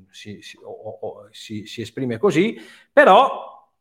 si, 0.10 0.42
si, 0.42 0.58
o, 0.60 0.98
o, 1.02 1.28
si 1.30 1.64
esprime 1.76 2.18
così, 2.18 2.60
però 2.92 3.72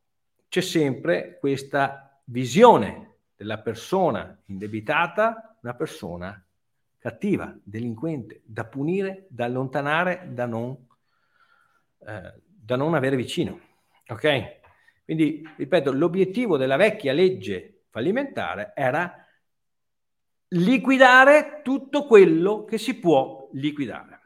c'è 0.47 0.61
sempre 0.61 1.39
questa 1.41 2.21
visione 2.25 3.15
della 3.37 3.59
persona 3.59 4.41
indebitata 4.47 5.59
una 5.63 5.75
persona 5.75 6.43
cattiva, 6.99 7.57
delinquente, 7.63 8.43
da 8.45 8.65
punire, 8.65 9.27
da 9.29 9.45
allontanare, 9.45 10.29
da 10.33 10.47
non, 10.47 10.77
eh, 12.05 12.35
da 12.43 12.77
non 12.77 12.95
avere 12.95 13.17
vicino. 13.17 13.61
Ok? 14.09 14.61
Quindi, 15.05 15.49
ripeto, 15.57 15.93
l'obiettivo 15.93 16.57
della 16.57 16.77
vecchia 16.77 17.13
legge 17.13 17.85
fallimentare 17.91 18.73
era 18.75 19.25
liquidare 20.49 21.61
tutto 21.63 22.07
quello 22.07 22.65
che 22.65 22.79
si 22.79 22.99
può 22.99 23.49
liquidare. 23.53 24.21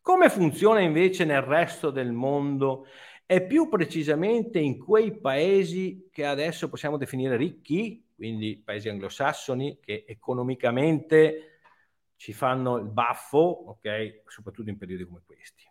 Come 0.00 0.28
funziona 0.28 0.80
invece 0.80 1.24
nel 1.24 1.42
resto 1.42 1.90
del 1.90 2.12
mondo 2.12 2.86
e 3.32 3.46
più 3.46 3.68
precisamente 3.68 4.58
in 4.58 4.76
quei 4.76 5.16
paesi 5.16 6.08
che 6.10 6.26
adesso 6.26 6.68
possiamo 6.68 6.96
definire 6.96 7.36
ricchi, 7.36 8.04
quindi 8.12 8.60
paesi 8.60 8.88
anglosassoni 8.88 9.78
che 9.80 10.04
economicamente 10.04 11.60
ci 12.16 12.32
fanno 12.32 12.78
il 12.78 12.88
baffo, 12.88 13.38
ok? 13.38 14.22
Soprattutto 14.26 14.70
in 14.70 14.78
periodi 14.78 15.04
come 15.04 15.22
questi. 15.24 15.62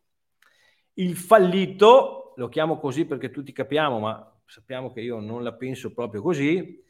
Il 0.94 1.18
fallito, 1.18 2.32
lo 2.38 2.48
chiamo 2.48 2.80
così 2.80 3.04
perché 3.04 3.30
tutti 3.30 3.52
capiamo, 3.52 4.00
ma 4.00 4.42
sappiamo 4.46 4.94
che 4.94 5.02
io 5.02 5.20
non 5.20 5.44
la 5.44 5.54
penso 5.54 5.92
proprio 5.92 6.22
così, 6.22 6.82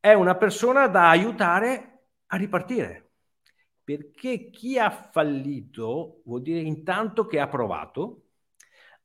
è 0.00 0.14
una 0.14 0.34
persona 0.34 0.88
da 0.88 1.10
aiutare 1.10 2.06
a 2.26 2.36
ripartire. 2.36 3.10
Perché 3.84 4.50
chi 4.50 4.80
ha 4.80 4.90
fallito 4.90 6.22
vuol 6.24 6.42
dire 6.42 6.58
intanto 6.58 7.24
che 7.24 7.38
ha 7.38 7.46
provato, 7.46 8.22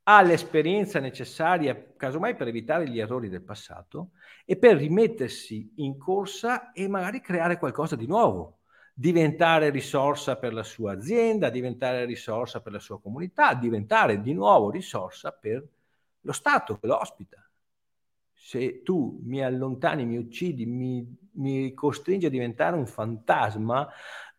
ha 0.10 0.22
l'esperienza 0.22 1.00
necessaria, 1.00 1.94
casomai 1.98 2.36
per 2.38 2.48
evitare 2.48 2.88
gli 2.88 2.98
errori 2.98 3.28
del 3.28 3.42
passato 3.42 4.12
e 4.46 4.56
per 4.56 4.78
rimettersi 4.78 5.74
in 5.76 5.98
corsa 5.98 6.72
e 6.72 6.88
magari 6.88 7.20
creare 7.20 7.58
qualcosa 7.58 7.98
di 7.98 8.08
nuovo, 8.08 8.60
diventare 8.94 9.70
risorsa 9.70 10.38
per 10.38 10.54
la 10.54 10.64
sua 10.64 10.94
azienda, 10.94 11.50
diventare 11.50 12.06
risorsa 12.06 12.62
per 12.62 12.72
la 12.72 12.80
sua 12.80 13.02
comunità, 13.02 13.54
diventare 13.54 14.22
di 14.22 14.34
nuovo 14.34 14.72
risorsa 14.72 15.32
per 15.32 15.68
lo 16.22 16.32
Stato 16.32 16.80
che 16.80 16.88
lo 16.88 16.98
ospita. 16.98 17.46
Se 18.32 18.82
tu 18.84 19.20
mi 19.26 19.44
allontani, 19.44 20.06
mi 20.06 20.16
uccidi, 20.16 20.66
mi, 20.66 21.06
mi 21.34 21.74
costringi 21.74 22.28
a 22.28 22.30
diventare 22.30 22.78
un 22.78 22.88
fantasma, 22.88 23.90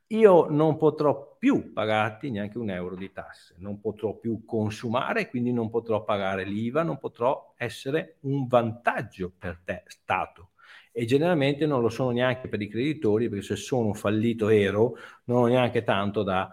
io 0.09 0.49
non 0.49 0.77
potrò 0.77 1.37
più 1.39 1.73
pagarti 1.73 2.31
neanche 2.31 2.59
un 2.59 2.71
euro 2.71 2.97
di 2.97 3.13
tasse, 3.13 3.55
non 3.59 3.81
potrò 3.81 4.15
più 4.15 4.45
consumare, 4.45 5.29
quindi 5.29 5.53
non 5.53 5.69
potrò 5.69 6.03
pagare 6.03 6.45
l'IVA, 6.45 6.83
non 6.83 6.99
potrò 6.99 7.55
essere 7.57 8.17
un 8.21 8.47
vantaggio 8.47 9.33
per 9.37 9.61
te, 9.65 9.83
Stato. 9.87 10.51
E 10.93 11.05
generalmente 11.05 11.67
non 11.67 11.83
lo 11.83 11.91
sono 11.91 12.11
neanche 12.11 12.49
per 12.49 12.61
i 12.63 12.69
creditori, 12.69 13.29
perché 13.29 13.45
se 13.45 13.57
sono 13.57 13.93
fallito 13.93 14.47
vero, 14.47 14.97
non 15.25 15.43
ho 15.43 15.47
neanche 15.47 15.85
tanto 15.85 16.23
da, 16.23 16.51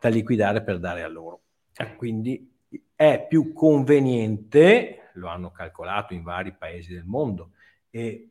da 0.00 0.08
liquidare 0.08 0.62
per 0.62 0.78
dare 0.78 1.02
a 1.02 1.08
loro. 1.08 1.42
E 1.76 1.96
quindi 1.96 2.50
è 2.94 3.26
più 3.28 3.52
conveniente, 3.52 5.10
lo 5.14 5.28
hanno 5.28 5.50
calcolato 5.50 6.14
in 6.14 6.22
vari 6.22 6.52
paesi 6.52 6.94
del 6.94 7.04
mondo, 7.04 7.52
e 7.90 8.30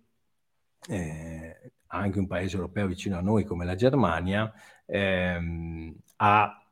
eh, 0.88 1.72
anche 1.90 2.20
un 2.20 2.28
paese 2.28 2.56
europeo 2.56 2.88
vicino 2.88 3.18
a 3.18 3.22
noi 3.22 3.44
come 3.44 3.66
la 3.66 3.76
Germania, 3.76 4.52
ehm, 4.86 5.96
ha 6.18 6.64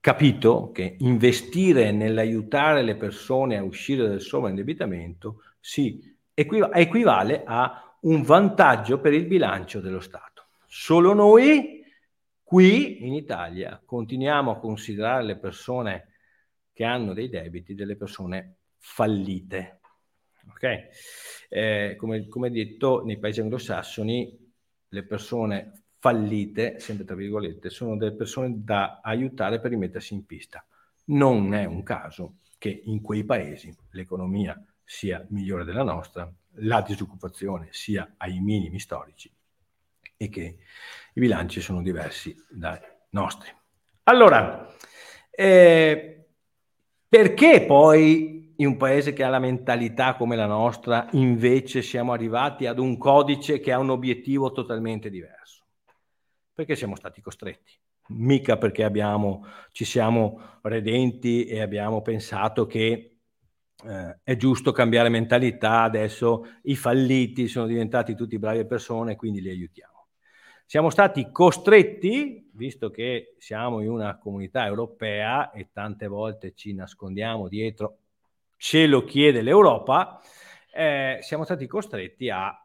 capito 0.00 0.70
che 0.72 0.96
investire 0.98 1.90
nell'aiutare 1.90 2.82
le 2.82 2.96
persone 2.96 3.56
a 3.56 3.62
uscire 3.62 4.06
dal 4.06 4.20
sovraindebitamento 4.20 5.40
si 5.60 6.14
equiv- 6.34 6.70
equivale 6.74 7.42
a 7.44 7.96
un 8.00 8.22
vantaggio 8.22 9.00
per 9.00 9.14
il 9.14 9.24
bilancio 9.24 9.80
dello 9.80 10.00
Stato. 10.00 10.48
Solo 10.66 11.14
noi 11.14 11.82
qui 12.42 13.06
in 13.06 13.14
Italia 13.14 13.80
continuiamo 13.82 14.50
a 14.50 14.58
considerare 14.58 15.24
le 15.24 15.38
persone 15.38 16.08
che 16.72 16.84
hanno 16.84 17.14
dei 17.14 17.30
debiti 17.30 17.74
delle 17.74 17.96
persone 17.96 18.56
fallite. 18.76 19.80
Okay? 20.50 20.88
Eh, 21.48 21.94
come, 21.96 22.28
come 22.28 22.50
detto, 22.50 23.04
nei 23.04 23.18
paesi 23.18 23.40
anglosassoni 23.40 24.52
le 24.88 25.02
persone 25.04 25.84
fallite, 25.98 26.78
sempre 26.78 27.04
tra 27.04 27.14
virgolette, 27.14 27.70
sono 27.70 27.96
delle 27.96 28.14
persone 28.14 28.62
da 28.62 29.00
aiutare 29.02 29.60
per 29.60 29.70
rimettersi 29.70 30.14
in 30.14 30.26
pista. 30.26 30.64
Non 31.06 31.54
è 31.54 31.64
un 31.64 31.82
caso 31.82 32.36
che 32.58 32.82
in 32.84 33.00
quei 33.00 33.24
paesi 33.24 33.74
l'economia 33.90 34.62
sia 34.84 35.24
migliore 35.30 35.64
della 35.64 35.82
nostra, 35.82 36.30
la 36.58 36.82
disoccupazione 36.82 37.68
sia 37.70 38.14
ai 38.18 38.40
minimi 38.40 38.78
storici 38.78 39.30
e 40.16 40.28
che 40.28 40.58
i 41.14 41.20
bilanci 41.20 41.60
sono 41.60 41.82
diversi 41.82 42.36
dai 42.48 42.78
nostri. 43.10 43.50
Allora, 44.04 44.72
eh, 45.30 46.26
perché 47.08 47.64
poi 47.66 48.33
in 48.56 48.66
un 48.66 48.76
paese 48.76 49.12
che 49.12 49.24
ha 49.24 49.28
la 49.28 49.38
mentalità 49.38 50.14
come 50.14 50.36
la 50.36 50.46
nostra 50.46 51.08
invece 51.12 51.82
siamo 51.82 52.12
arrivati 52.12 52.66
ad 52.66 52.78
un 52.78 52.96
codice 52.96 53.60
che 53.60 53.72
ha 53.72 53.78
un 53.78 53.90
obiettivo 53.90 54.52
totalmente 54.52 55.10
diverso? 55.10 55.64
Perché 56.52 56.76
siamo 56.76 56.96
stati 56.96 57.20
costretti 57.20 57.72
mica 58.08 58.58
perché 58.58 58.84
abbiamo, 58.84 59.46
ci 59.72 59.84
siamo 59.84 60.58
redenti 60.62 61.46
e 61.46 61.60
abbiamo 61.60 62.02
pensato 62.02 62.66
che 62.66 63.18
eh, 63.84 64.18
è 64.22 64.36
giusto 64.36 64.72
cambiare 64.72 65.08
mentalità, 65.08 65.82
adesso 65.82 66.46
i 66.62 66.76
falliti 66.76 67.48
sono 67.48 67.66
diventati 67.66 68.14
tutti 68.14 68.38
brave 68.38 68.66
persone, 68.66 69.16
quindi 69.16 69.40
li 69.40 69.50
aiutiamo. 69.50 69.92
Siamo 70.66 70.90
stati 70.90 71.30
costretti, 71.30 72.50
visto 72.54 72.90
che 72.90 73.34
siamo 73.38 73.80
in 73.80 73.90
una 73.90 74.18
comunità 74.18 74.64
europea 74.64 75.50
e 75.50 75.68
tante 75.72 76.06
volte 76.06 76.54
ci 76.54 76.72
nascondiamo 76.72 77.48
dietro, 77.48 77.98
ce 78.56 78.86
lo 78.86 79.04
chiede 79.04 79.42
l'Europa, 79.42 80.20
eh, 80.72 81.18
siamo 81.20 81.44
stati 81.44 81.66
costretti 81.66 82.30
a 82.30 82.56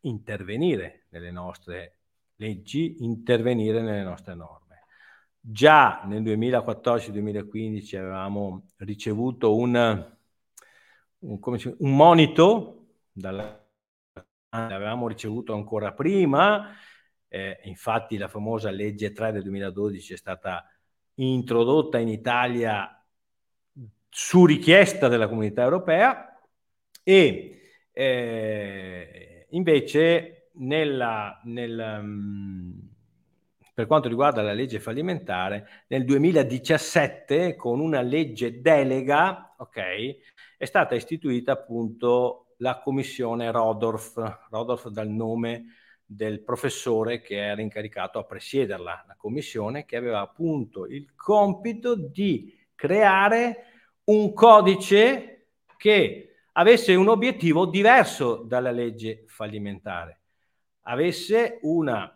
intervenire 0.00 1.06
nelle 1.10 1.30
nostre 1.30 1.98
leggi, 2.36 2.96
intervenire 3.00 3.80
nelle 3.80 4.02
nostre 4.02 4.34
norme. 4.34 4.84
Già 5.40 6.02
nel 6.04 6.22
2014-2015 6.22 7.96
avevamo 7.96 8.70
ricevuto 8.78 9.56
un, 9.56 10.14
un, 11.18 11.38
un 11.78 11.96
monito, 11.96 12.86
dalla, 13.12 13.64
l'avevamo 14.50 15.08
ricevuto 15.08 15.54
ancora 15.54 15.92
prima, 15.92 16.74
eh, 17.28 17.60
infatti 17.64 18.16
la 18.16 18.28
famosa 18.28 18.70
legge 18.70 19.12
3 19.12 19.32
del 19.32 19.42
2012 19.42 20.14
è 20.14 20.16
stata 20.16 20.64
introdotta 21.14 21.98
in 21.98 22.08
Italia 22.08 22.95
su 24.18 24.46
richiesta 24.46 25.08
della 25.08 25.28
comunità 25.28 25.62
europea 25.62 26.40
e 27.02 27.60
eh, 27.92 29.46
invece 29.50 30.48
nella, 30.54 31.38
nel, 31.44 31.98
um, 32.00 32.88
per 33.74 33.86
quanto 33.86 34.08
riguarda 34.08 34.40
la 34.40 34.54
legge 34.54 34.80
fallimentare, 34.80 35.84
nel 35.88 36.06
2017 36.06 37.56
con 37.56 37.78
una 37.78 38.00
legge 38.00 38.62
delega, 38.62 39.54
ok, 39.58 39.80
è 40.56 40.64
stata 40.64 40.94
istituita 40.94 41.52
appunto 41.52 42.54
la 42.60 42.80
commissione 42.80 43.50
Rodorf, 43.50 44.46
Rodorf 44.48 44.88
dal 44.88 45.08
nome 45.08 45.74
del 46.06 46.40
professore 46.40 47.20
che 47.20 47.36
era 47.36 47.60
incaricato 47.60 48.18
a 48.18 48.24
presiederla, 48.24 49.04
la 49.06 49.16
commissione 49.18 49.84
che 49.84 49.96
aveva 49.96 50.20
appunto 50.20 50.86
il 50.86 51.14
compito 51.14 51.94
di 51.94 52.50
creare 52.74 53.74
un 54.06 54.32
codice 54.32 55.48
che 55.76 56.36
avesse 56.52 56.94
un 56.94 57.08
obiettivo 57.08 57.66
diverso 57.66 58.36
dalla 58.36 58.70
legge 58.70 59.24
fallimentare, 59.26 60.20
avesse 60.82 61.58
una 61.62 62.10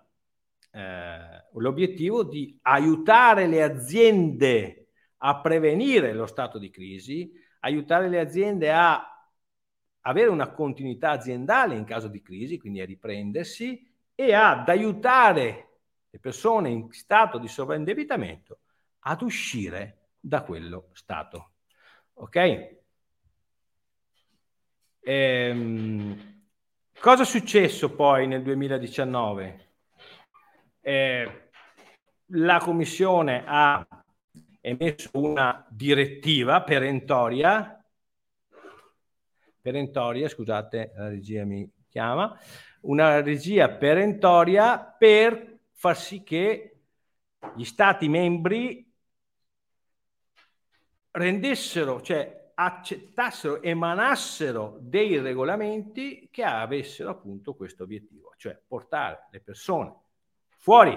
eh, 0.73 1.45
l'obiettivo 1.55 2.23
di 2.23 2.59
aiutare 2.63 3.47
le 3.47 3.63
aziende 3.63 4.89
a 5.19 5.41
prevenire 5.41 6.13
lo 6.13 6.27
stato 6.27 6.59
di 6.59 6.71
crisi, 6.71 7.33
aiutare 7.61 8.09
le 8.09 8.21
aziende 8.21 8.73
a 8.73 9.05
avere 10.03 10.31
una 10.31 10.51
continuità 10.53 11.11
aziendale 11.11 11.75
in 11.75 11.85
caso 11.85 12.09
di 12.09 12.23
crisi, 12.23 12.59
quindi 12.59 12.81
a 12.81 12.87
riprendersi 12.87 13.87
e 14.15 14.33
ad 14.33 14.69
aiutare 14.69 15.69
le 16.09 16.19
persone 16.19 16.71
in 16.71 16.91
stato 16.93 17.39
di 17.39 17.49
sovraindebitamento 17.49 18.61
ad 19.01 19.23
uscire 19.23 20.11
da 20.21 20.43
quello 20.43 20.89
stato. 20.93 21.50
Ok? 22.21 22.79
Ehm, 25.01 26.43
cosa 27.01 27.23
è 27.23 27.27
successo 27.27 27.95
poi 27.95 28.27
nel 28.27 28.43
2019? 28.43 29.69
eh, 30.81 31.51
la 32.33 32.59
Commissione 32.59 33.45
ha 33.47 33.87
emesso 34.61 35.11
una 35.15 35.67
direttiva 35.69 36.63
perentoria, 36.63 37.83
perentoria, 39.61 40.29
scusate, 40.29 40.93
la 40.97 41.09
regia 41.09 41.45
mi 41.45 41.71
chiama, 41.89 42.39
una 42.83 43.21
regia 43.21 43.69
perentoria 43.69 44.79
per 44.79 45.59
far 45.73 45.97
sì 45.97 46.23
che 46.23 46.77
gli 47.55 47.65
Stati 47.65 48.09
membri 48.09 48.90
rendessero, 51.13 52.01
cioè 52.01 52.53
accettassero, 52.55 53.63
emanassero 53.63 54.77
dei 54.81 55.19
regolamenti 55.19 56.29
che 56.31 56.43
avessero 56.43 57.11
appunto 57.11 57.55
questo 57.55 57.85
obiettivo, 57.85 58.35
cioè 58.37 58.61
portare 58.67 59.29
le 59.31 59.41
persone 59.41 59.95
fuori 60.59 60.97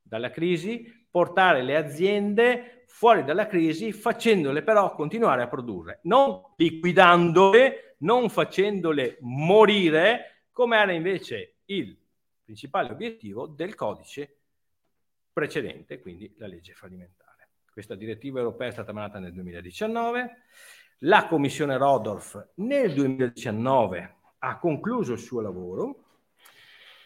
dalla 0.00 0.30
crisi, 0.30 1.06
portare 1.10 1.62
le 1.62 1.76
aziende 1.76 2.84
fuori 2.86 3.24
dalla 3.24 3.46
crisi, 3.46 3.92
facendole 3.92 4.62
però 4.62 4.94
continuare 4.94 5.42
a 5.42 5.48
produrre, 5.48 6.00
non 6.04 6.40
liquidandole, 6.56 7.96
non 7.98 8.28
facendole 8.30 9.18
morire, 9.20 10.46
come 10.50 10.78
era 10.78 10.92
invece 10.92 11.56
il 11.66 11.96
principale 12.42 12.90
obiettivo 12.90 13.46
del 13.46 13.74
codice 13.74 14.38
precedente, 15.32 16.00
quindi 16.00 16.32
la 16.36 16.46
legge 16.46 16.74
fallimentare. 16.74 17.21
Questa 17.72 17.94
direttiva 17.94 18.38
europea 18.38 18.68
è 18.68 18.72
stata 18.72 18.90
emanata 18.90 19.18
nel 19.18 19.32
2019, 19.32 20.36
la 20.98 21.26
Commissione 21.26 21.78
Rodolf 21.78 22.50
nel 22.56 22.92
2019 22.92 24.16
ha 24.40 24.58
concluso 24.58 25.14
il 25.14 25.18
suo 25.18 25.40
lavoro, 25.40 26.04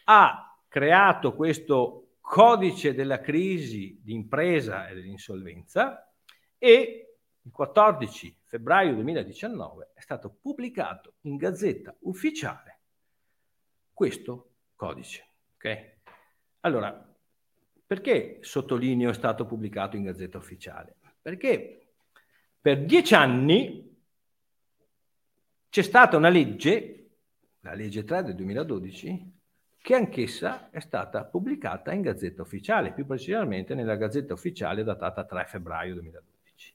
ha 0.07 0.59
creato 0.67 1.37
questo 1.37 2.17
codice 2.21 2.95
della 2.95 3.21
crisi 3.21 4.01
d'impresa 4.03 4.89
e 4.89 4.95
dell'insolvenza 4.97 6.13
e 6.59 7.17
il 7.41 7.53
14 7.53 8.41
febbraio 8.43 8.95
2019 8.95 9.93
è 9.95 10.01
stato 10.01 10.37
pubblicato 10.43 11.15
in 11.23 11.37
gazzetta 11.37 11.95
ufficiale 12.01 12.81
questo 13.93 14.55
codice. 14.75 15.29
Okay? 15.55 16.01
Allora, 16.61 17.06
perché 17.87 18.39
sottolineo 18.41 19.11
è 19.11 19.15
stato 19.15 19.47
pubblicato 19.47 19.97
in 19.97 20.03
gazzetta 20.03 20.39
ufficiale? 20.39 20.97
Perché 21.23 21.87
per 22.61 22.85
dieci 22.85 23.15
anni 23.15 23.97
c'è 25.69 25.83
stata 25.83 26.17
una 26.17 26.29
legge, 26.29 27.11
la 27.61 27.75
legge 27.75 28.03
3 28.03 28.23
del 28.25 28.35
2012, 28.35 29.35
che 29.87 29.95
anch'essa 29.95 30.71
è 30.71 30.81
stata 30.81 31.25
pubblicata 31.25 31.93
in 31.93 32.01
Gazzetta 32.01 32.43
Ufficiale, 32.43 32.93
più 32.93 33.07
precisamente 33.07 33.73
nella 33.77 33.95
Gazzetta 33.95 34.33
Ufficiale 34.33 34.83
datata 34.83 35.25
3 35.25 35.45
febbraio 35.47 35.95
2012. 35.95 36.75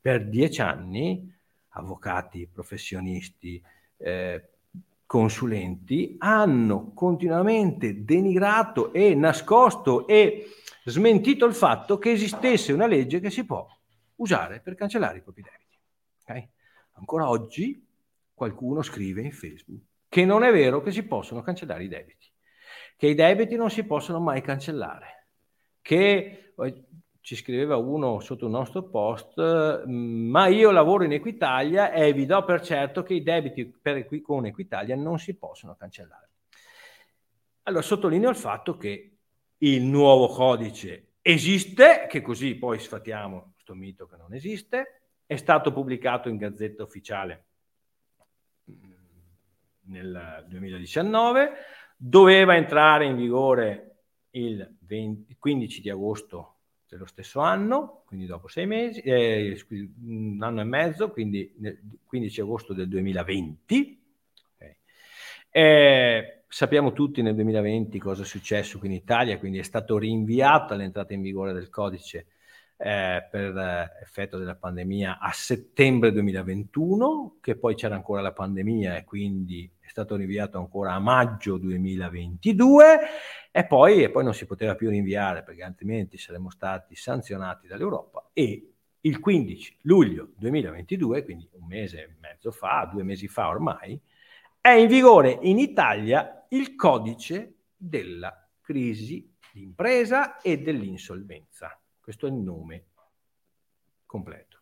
Per 0.00 0.26
dieci 0.26 0.62
anni 0.62 1.36
avvocati, 1.70 2.48
professionisti, 2.50 3.62
eh, 3.98 4.48
consulenti 5.10 6.14
hanno 6.18 6.92
continuamente 6.94 8.04
denigrato 8.04 8.92
e 8.92 9.12
nascosto 9.16 10.06
e 10.06 10.46
smentito 10.84 11.46
il 11.46 11.54
fatto 11.54 11.98
che 11.98 12.12
esistesse 12.12 12.72
una 12.72 12.86
legge 12.86 13.18
che 13.18 13.28
si 13.28 13.44
può 13.44 13.66
usare 14.14 14.60
per 14.60 14.76
cancellare 14.76 15.18
i 15.18 15.22
propri 15.22 15.42
debiti. 15.42 15.76
Okay? 16.22 16.48
Ancora 16.92 17.28
oggi 17.28 17.84
qualcuno 18.32 18.82
scrive 18.82 19.22
in 19.22 19.32
Facebook 19.32 19.82
che 20.08 20.24
non 20.24 20.44
è 20.44 20.52
vero 20.52 20.80
che 20.80 20.92
si 20.92 21.02
possono 21.02 21.42
cancellare 21.42 21.82
i 21.82 21.88
debiti 21.88 22.30
che 22.96 23.08
i 23.08 23.14
debiti 23.16 23.56
non 23.56 23.68
si 23.68 23.82
possono 23.82 24.20
mai 24.20 24.42
cancellare, 24.42 25.26
che 25.82 26.52
ci 27.20 27.36
scriveva 27.36 27.76
uno 27.76 28.20
sotto 28.20 28.46
il 28.46 28.50
nostro 28.50 28.82
post, 28.84 29.38
mm, 29.86 30.28
ma 30.30 30.46
io 30.46 30.70
lavoro 30.70 31.04
in 31.04 31.12
Equitalia 31.12 31.92
e 31.92 32.12
vi 32.12 32.26
do 32.26 32.44
per 32.44 32.62
certo 32.62 33.02
che 33.02 33.14
i 33.14 33.22
debiti 33.22 33.66
per, 33.66 34.06
con 34.22 34.46
Equitalia 34.46 34.96
non 34.96 35.18
si 35.18 35.36
possono 35.36 35.76
cancellare. 35.76 36.28
Allora 37.64 37.82
sottolineo 37.82 38.30
il 38.30 38.36
fatto 38.36 38.76
che 38.76 39.16
il 39.58 39.82
nuovo 39.82 40.28
codice 40.28 41.12
esiste, 41.20 42.06
che 42.08 42.22
così 42.22 42.54
poi 42.54 42.78
sfatiamo 42.78 43.52
questo 43.52 43.74
mito 43.74 44.06
che 44.06 44.16
non 44.16 44.32
esiste, 44.32 45.02
è 45.26 45.36
stato 45.36 45.72
pubblicato 45.72 46.28
in 46.28 46.38
Gazzetta 46.38 46.82
Ufficiale 46.82 47.44
mm, 48.70 48.92
nel 49.82 50.46
2019, 50.48 51.52
doveva 51.96 52.56
entrare 52.56 53.04
in 53.04 53.16
vigore 53.16 53.86
il 54.30 54.76
20, 54.80 55.36
15 55.36 55.80
di 55.82 55.90
agosto 55.90 56.59
dello 56.90 57.06
stesso 57.06 57.38
anno, 57.38 58.02
quindi 58.04 58.26
dopo 58.26 58.48
sei 58.48 58.66
mesi, 58.66 59.00
eh, 59.00 59.56
un 60.04 60.38
anno 60.42 60.60
e 60.60 60.64
mezzo, 60.64 61.10
quindi 61.10 61.54
15 62.04 62.40
agosto 62.40 62.74
del 62.74 62.88
2020. 62.88 64.02
Okay. 64.56 64.76
Eh, 65.50 66.42
sappiamo 66.48 66.92
tutti 66.92 67.22
nel 67.22 67.36
2020 67.36 67.96
cosa 68.00 68.22
è 68.22 68.26
successo 68.26 68.80
qui 68.80 68.88
in 68.88 68.94
Italia, 68.94 69.38
quindi 69.38 69.58
è 69.58 69.62
stato 69.62 69.98
rinviata 69.98 70.74
l'entrata 70.74 71.14
in 71.14 71.22
vigore 71.22 71.52
del 71.52 71.70
codice 71.70 72.26
eh, 72.76 73.24
per 73.30 73.92
effetto 74.02 74.36
della 74.36 74.56
pandemia 74.56 75.20
a 75.20 75.30
settembre 75.30 76.10
2021, 76.10 77.36
che 77.40 77.54
poi 77.56 77.76
c'era 77.76 77.94
ancora 77.94 78.20
la 78.20 78.32
pandemia 78.32 78.96
e 78.96 79.04
quindi 79.04 79.70
stato 79.90 80.16
rinviato 80.16 80.58
ancora 80.58 80.94
a 80.94 80.98
maggio 80.98 81.58
2022 81.58 82.98
e 83.50 83.66
poi, 83.66 84.02
e 84.02 84.10
poi 84.10 84.24
non 84.24 84.34
si 84.34 84.46
poteva 84.46 84.74
più 84.74 84.88
rinviare 84.88 85.42
perché 85.42 85.62
altrimenti 85.62 86.16
saremmo 86.16 86.50
stati 86.50 86.94
sanzionati 86.94 87.66
dall'Europa 87.66 88.30
e 88.32 88.72
il 89.02 89.18
15 89.18 89.78
luglio 89.82 90.32
2022, 90.36 91.24
quindi 91.24 91.48
un 91.52 91.66
mese 91.66 92.02
e 92.02 92.14
mezzo 92.20 92.50
fa, 92.50 92.88
due 92.90 93.02
mesi 93.02 93.28
fa 93.28 93.48
ormai, 93.48 94.00
è 94.60 94.70
in 94.70 94.88
vigore 94.88 95.38
in 95.42 95.58
Italia 95.58 96.46
il 96.50 96.76
codice 96.76 97.54
della 97.76 98.48
crisi 98.60 99.34
d'impresa 99.52 100.40
e 100.40 100.58
dell'insolvenza. 100.58 101.80
Questo 102.00 102.26
è 102.26 102.30
il 102.30 102.36
nome 102.36 102.84
completo. 104.06 104.58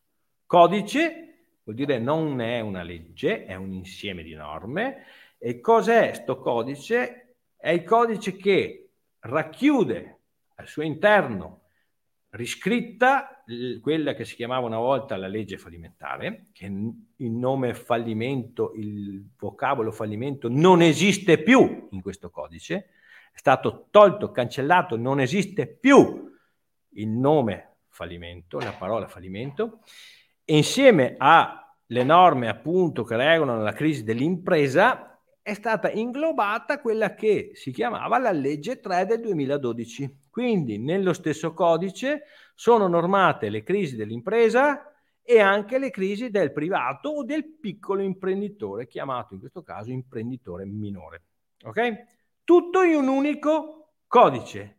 Codice 0.46 1.27
vuol 1.68 1.76
dire 1.76 1.98
non 1.98 2.40
è 2.40 2.60
una 2.60 2.82
legge, 2.82 3.44
è 3.44 3.54
un 3.54 3.72
insieme 3.74 4.22
di 4.22 4.32
norme. 4.32 5.04
E 5.36 5.60
cos'è 5.60 6.08
questo 6.08 6.38
codice? 6.38 7.36
È 7.56 7.68
il 7.68 7.84
codice 7.84 8.36
che 8.36 8.88
racchiude 9.20 10.20
al 10.54 10.66
suo 10.66 10.82
interno 10.82 11.64
riscritta 12.30 13.44
quella 13.82 14.14
che 14.14 14.24
si 14.24 14.34
chiamava 14.34 14.66
una 14.66 14.78
volta 14.78 15.16
la 15.16 15.28
legge 15.28 15.58
fallimentare, 15.58 16.46
che 16.52 16.64
il 16.64 17.30
nome 17.30 17.74
fallimento, 17.74 18.72
il 18.74 19.26
vocabolo 19.36 19.90
fallimento 19.90 20.48
non 20.48 20.80
esiste 20.80 21.42
più 21.42 21.88
in 21.90 22.00
questo 22.00 22.30
codice, 22.30 22.76
è 23.30 23.38
stato 23.38 23.88
tolto, 23.90 24.30
cancellato, 24.30 24.96
non 24.96 25.20
esiste 25.20 25.66
più 25.66 26.30
il 26.92 27.08
nome 27.08 27.76
fallimento, 27.88 28.58
la 28.58 28.72
parola 28.72 29.06
fallimento, 29.06 29.80
insieme 30.50 31.14
alle 31.18 32.04
norme 32.04 32.48
appunto 32.48 33.04
che 33.04 33.16
regolano 33.16 33.62
la 33.62 33.72
crisi 33.72 34.04
dell'impresa 34.04 35.20
è 35.42 35.54
stata 35.54 35.90
inglobata 35.90 36.80
quella 36.80 37.14
che 37.14 37.52
si 37.54 37.70
chiamava 37.70 38.18
la 38.18 38.30
legge 38.32 38.80
3 38.80 39.06
del 39.06 39.20
2012. 39.20 40.26
Quindi 40.30 40.78
nello 40.78 41.12
stesso 41.12 41.54
codice 41.54 42.24
sono 42.54 42.86
normate 42.86 43.48
le 43.48 43.62
crisi 43.62 43.96
dell'impresa 43.96 44.92
e 45.22 45.40
anche 45.40 45.78
le 45.78 45.90
crisi 45.90 46.30
del 46.30 46.52
privato 46.52 47.10
o 47.10 47.24
del 47.24 47.58
piccolo 47.58 48.02
imprenditore, 48.02 48.86
chiamato 48.86 49.34
in 49.34 49.40
questo 49.40 49.62
caso 49.62 49.90
imprenditore 49.90 50.64
minore. 50.64 51.22
Ok? 51.64 51.92
Tutto 52.44 52.82
in 52.82 52.94
un 52.94 53.08
unico 53.08 53.94
codice 54.06 54.77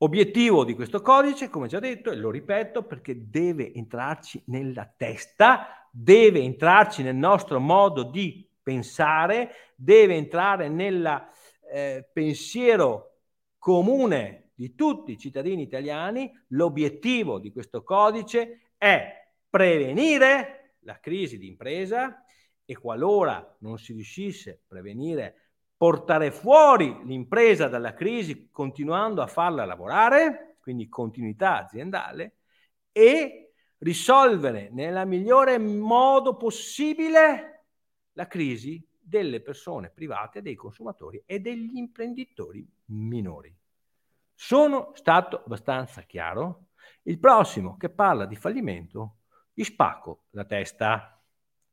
Obiettivo 0.00 0.64
di 0.64 0.74
questo 0.74 1.00
codice, 1.00 1.48
come 1.48 1.66
già 1.66 1.80
detto, 1.80 2.12
e 2.12 2.16
lo 2.16 2.30
ripeto 2.30 2.84
perché 2.84 3.28
deve 3.28 3.72
entrarci 3.74 4.40
nella 4.46 4.86
testa, 4.96 5.88
deve 5.90 6.40
entrarci 6.40 7.02
nel 7.02 7.16
nostro 7.16 7.58
modo 7.58 8.04
di 8.04 8.48
pensare, 8.62 9.50
deve 9.74 10.14
entrare 10.14 10.68
nel 10.68 11.26
eh, 11.72 12.08
pensiero 12.12 13.22
comune 13.58 14.52
di 14.54 14.76
tutti 14.76 15.10
i 15.10 15.18
cittadini 15.18 15.62
italiani. 15.62 16.30
L'obiettivo 16.50 17.40
di 17.40 17.50
questo 17.50 17.82
codice 17.82 18.70
è 18.78 19.28
prevenire 19.50 20.76
la 20.82 21.00
crisi 21.00 21.38
di 21.38 21.48
impresa 21.48 22.22
e 22.64 22.76
qualora 22.76 23.56
non 23.62 23.78
si 23.78 23.94
riuscisse 23.94 24.50
a 24.50 24.58
prevenire 24.64 25.47
portare 25.78 26.32
fuori 26.32 27.00
l'impresa 27.04 27.68
dalla 27.68 27.94
crisi 27.94 28.50
continuando 28.50 29.22
a 29.22 29.28
farla 29.28 29.64
lavorare, 29.64 30.56
quindi 30.60 30.88
continuità 30.88 31.62
aziendale, 31.62 32.38
e 32.90 33.52
risolvere 33.78 34.70
nel 34.72 35.06
migliore 35.06 35.56
modo 35.56 36.36
possibile 36.36 37.66
la 38.12 38.26
crisi 38.26 38.84
delle 38.98 39.40
persone 39.40 39.90
private, 39.90 40.42
dei 40.42 40.56
consumatori 40.56 41.22
e 41.24 41.38
degli 41.38 41.76
imprenditori 41.76 42.68
minori. 42.86 43.56
Sono 44.34 44.90
stato 44.94 45.42
abbastanza 45.44 46.02
chiaro? 46.02 46.66
Il 47.02 47.20
prossimo 47.20 47.76
che 47.76 47.88
parla 47.88 48.26
di 48.26 48.34
fallimento, 48.34 49.18
gli 49.54 49.62
spacco 49.62 50.24
la 50.30 50.44
testa. 50.44 51.22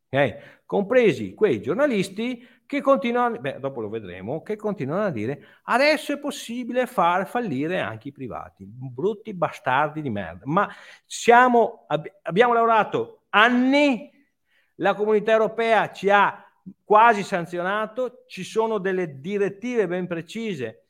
Okay? 0.08 0.62
Compresi 0.66 1.34
quei 1.34 1.62
giornalisti 1.62 2.48
che 2.66 2.82
continuano, 2.82 3.40
beh, 3.40 3.60
dopo 3.60 3.82
lo 3.82 3.90
vedremo, 3.90 4.42
che 4.42 4.56
continuano 4.56 5.04
a 5.04 5.10
dire 5.12 5.60
adesso 5.64 6.14
è 6.14 6.20
possibile 6.20 6.88
far 6.88 7.28
fallire 7.28 7.80
anche 7.80 8.10
i 8.10 8.12
privati, 8.12 8.66
brutti 8.66 9.34
bastardi 9.34 10.02
di 10.02 10.10
merda. 10.10 10.44
Ma 10.46 10.70
siamo, 11.06 11.86
ab- 11.88 12.20
abbiamo 12.24 12.54
lavorato 12.54 13.26
anni, 13.30 14.12
la 14.76 14.94
comunità 14.94 15.32
europea 15.32 15.92
ci 15.92 16.10
ha 16.10 16.44
quasi 16.84 17.24
sanzionato, 17.24 18.24
ci 18.28 18.44
sono 18.44 18.80
delle 18.80 19.20
direttive 19.20 19.88
ben 19.88 20.08
precise 20.08 20.86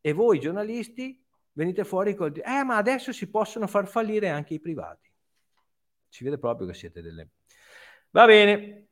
e 0.00 0.12
voi 0.12 0.38
giornalisti 0.38 1.24
venite 1.52 1.84
fuori 1.84 2.14
col 2.14 2.30
dire, 2.30 2.46
eh 2.46 2.62
ma 2.62 2.76
adesso 2.76 3.12
si 3.12 3.28
possono 3.28 3.66
far 3.66 3.88
fallire 3.88 4.28
anche 4.28 4.54
i 4.54 4.60
privati. 4.60 5.10
Si 6.08 6.24
vede 6.24 6.38
proprio 6.38 6.68
che 6.68 6.74
siete 6.74 7.02
delle... 7.02 7.28
Va 8.10 8.24
bene, 8.24 8.86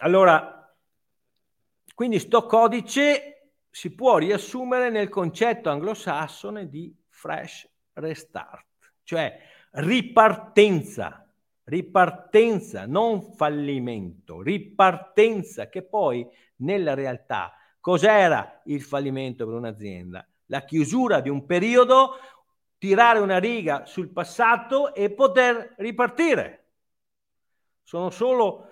allora 0.00 0.59
quindi 2.00 2.18
sto 2.18 2.46
codice 2.46 3.50
si 3.68 3.94
può 3.94 4.16
riassumere 4.16 4.88
nel 4.88 5.10
concetto 5.10 5.68
anglosassone 5.68 6.66
di 6.66 6.90
fresh 7.10 7.68
restart, 7.92 8.94
cioè 9.02 9.38
ripartenza, 9.72 11.30
ripartenza, 11.64 12.86
non 12.86 13.34
fallimento, 13.34 14.40
ripartenza 14.40 15.68
che 15.68 15.82
poi 15.82 16.26
nella 16.60 16.94
realtà 16.94 17.52
cos'era 17.80 18.62
il 18.64 18.80
fallimento 18.80 19.44
per 19.44 19.56
un'azienda? 19.56 20.26
La 20.46 20.64
chiusura 20.64 21.20
di 21.20 21.28
un 21.28 21.44
periodo, 21.44 22.12
tirare 22.78 23.18
una 23.18 23.36
riga 23.36 23.84
sul 23.84 24.08
passato 24.08 24.94
e 24.94 25.10
poter 25.10 25.74
ripartire. 25.76 26.64
Sono 27.82 28.08
solo 28.08 28.68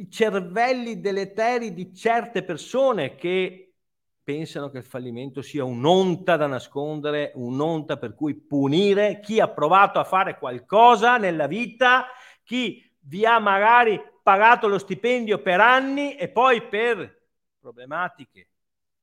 i 0.00 0.10
cervelli 0.10 0.98
deleteri 0.98 1.74
di 1.74 1.94
certe 1.94 2.42
persone 2.42 3.16
che 3.16 3.74
pensano 4.22 4.70
che 4.70 4.78
il 4.78 4.84
fallimento 4.84 5.42
sia 5.42 5.62
un'onta 5.64 6.36
da 6.36 6.46
nascondere, 6.46 7.32
un'onta 7.34 7.98
per 7.98 8.14
cui 8.14 8.34
punire 8.34 9.20
chi 9.20 9.40
ha 9.40 9.48
provato 9.48 9.98
a 9.98 10.04
fare 10.04 10.38
qualcosa 10.38 11.18
nella 11.18 11.46
vita, 11.46 12.06
chi 12.42 12.82
vi 13.00 13.26
ha 13.26 13.38
magari 13.38 14.00
pagato 14.22 14.68
lo 14.68 14.78
stipendio 14.78 15.42
per 15.42 15.60
anni 15.60 16.16
e 16.16 16.30
poi 16.30 16.66
per 16.66 17.28
problematiche 17.58 18.48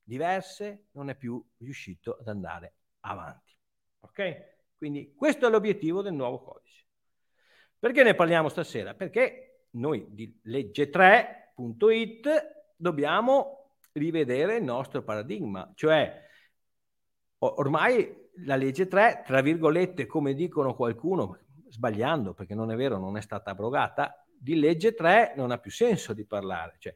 diverse 0.02 0.86
non 0.92 1.10
è 1.10 1.14
più 1.14 1.40
riuscito 1.58 2.16
ad 2.18 2.26
andare 2.26 2.74
avanti. 3.00 3.56
Ok? 4.00 4.56
Quindi 4.76 5.14
questo 5.14 5.46
è 5.46 5.50
l'obiettivo 5.50 6.02
del 6.02 6.14
nuovo 6.14 6.40
codice. 6.40 6.86
Perché 7.78 8.02
ne 8.02 8.14
parliamo 8.14 8.48
stasera? 8.48 8.94
Perché 8.94 9.47
noi 9.70 10.06
di 10.08 10.40
legge3.it 10.46 12.28
dobbiamo 12.76 13.72
rivedere 13.92 14.56
il 14.56 14.64
nostro 14.64 15.02
paradigma, 15.02 15.70
cioè 15.74 16.26
ormai 17.38 18.26
la 18.44 18.56
legge 18.56 18.86
3, 18.86 19.22
tra 19.26 19.40
virgolette, 19.40 20.06
come 20.06 20.34
dicono 20.34 20.74
qualcuno, 20.74 21.38
sbagliando 21.68 22.34
perché 22.34 22.54
non 22.54 22.70
è 22.70 22.76
vero, 22.76 22.98
non 22.98 23.16
è 23.16 23.20
stata 23.20 23.50
abrogata, 23.50 24.24
di 24.40 24.58
legge 24.58 24.94
3 24.94 25.34
non 25.36 25.50
ha 25.50 25.58
più 25.58 25.70
senso 25.70 26.12
di 26.12 26.24
parlare. 26.24 26.76
Cioè, 26.78 26.94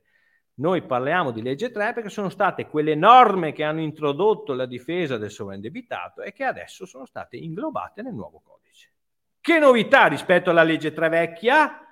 noi 0.54 0.82
parliamo 0.82 1.30
di 1.30 1.42
legge 1.42 1.70
3 1.70 1.92
perché 1.92 2.08
sono 2.08 2.28
state 2.28 2.66
quelle 2.66 2.94
norme 2.94 3.52
che 3.52 3.64
hanno 3.64 3.80
introdotto 3.80 4.52
la 4.52 4.66
difesa 4.66 5.16
del 5.16 5.30
sovraindebitato 5.30 6.22
e 6.22 6.32
che 6.32 6.44
adesso 6.44 6.86
sono 6.86 7.06
state 7.06 7.36
inglobate 7.36 8.02
nel 8.02 8.14
nuovo 8.14 8.40
codice. 8.44 8.92
Che 9.40 9.58
novità 9.58 10.06
rispetto 10.06 10.50
alla 10.50 10.62
legge 10.62 10.92
3 10.92 11.08
vecchia? 11.08 11.91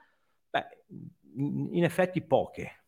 In 1.36 1.84
effetti 1.84 2.22
poche. 2.22 2.80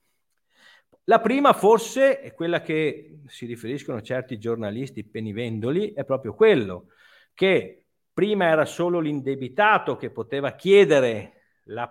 La 1.04 1.20
prima 1.20 1.52
forse 1.52 2.20
è 2.20 2.32
quella 2.32 2.60
che 2.60 3.22
si 3.26 3.46
riferiscono 3.46 4.00
certi 4.02 4.38
giornalisti 4.38 5.04
penivendoli, 5.04 5.92
è 5.92 6.04
proprio 6.04 6.34
quello 6.34 6.86
che 7.34 7.86
prima 8.12 8.46
era 8.46 8.64
solo 8.64 9.00
l'indebitato 9.00 9.96
che 9.96 10.10
poteva 10.10 10.54
chiedere 10.54 11.60
la, 11.64 11.90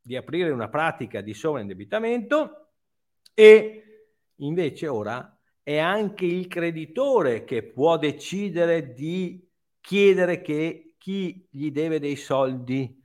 di 0.00 0.16
aprire 0.16 0.50
una 0.50 0.68
pratica 0.68 1.20
di 1.20 1.34
sovraindebitamento 1.34 2.68
e 3.34 3.82
invece 4.36 4.86
ora 4.88 5.38
è 5.62 5.78
anche 5.78 6.24
il 6.24 6.46
creditore 6.46 7.44
che 7.44 7.62
può 7.64 7.98
decidere 7.98 8.94
di 8.94 9.46
chiedere 9.80 10.40
che 10.40 10.94
chi 10.96 11.46
gli 11.50 11.70
deve 11.70 11.98
dei 11.98 12.16
soldi 12.16 13.02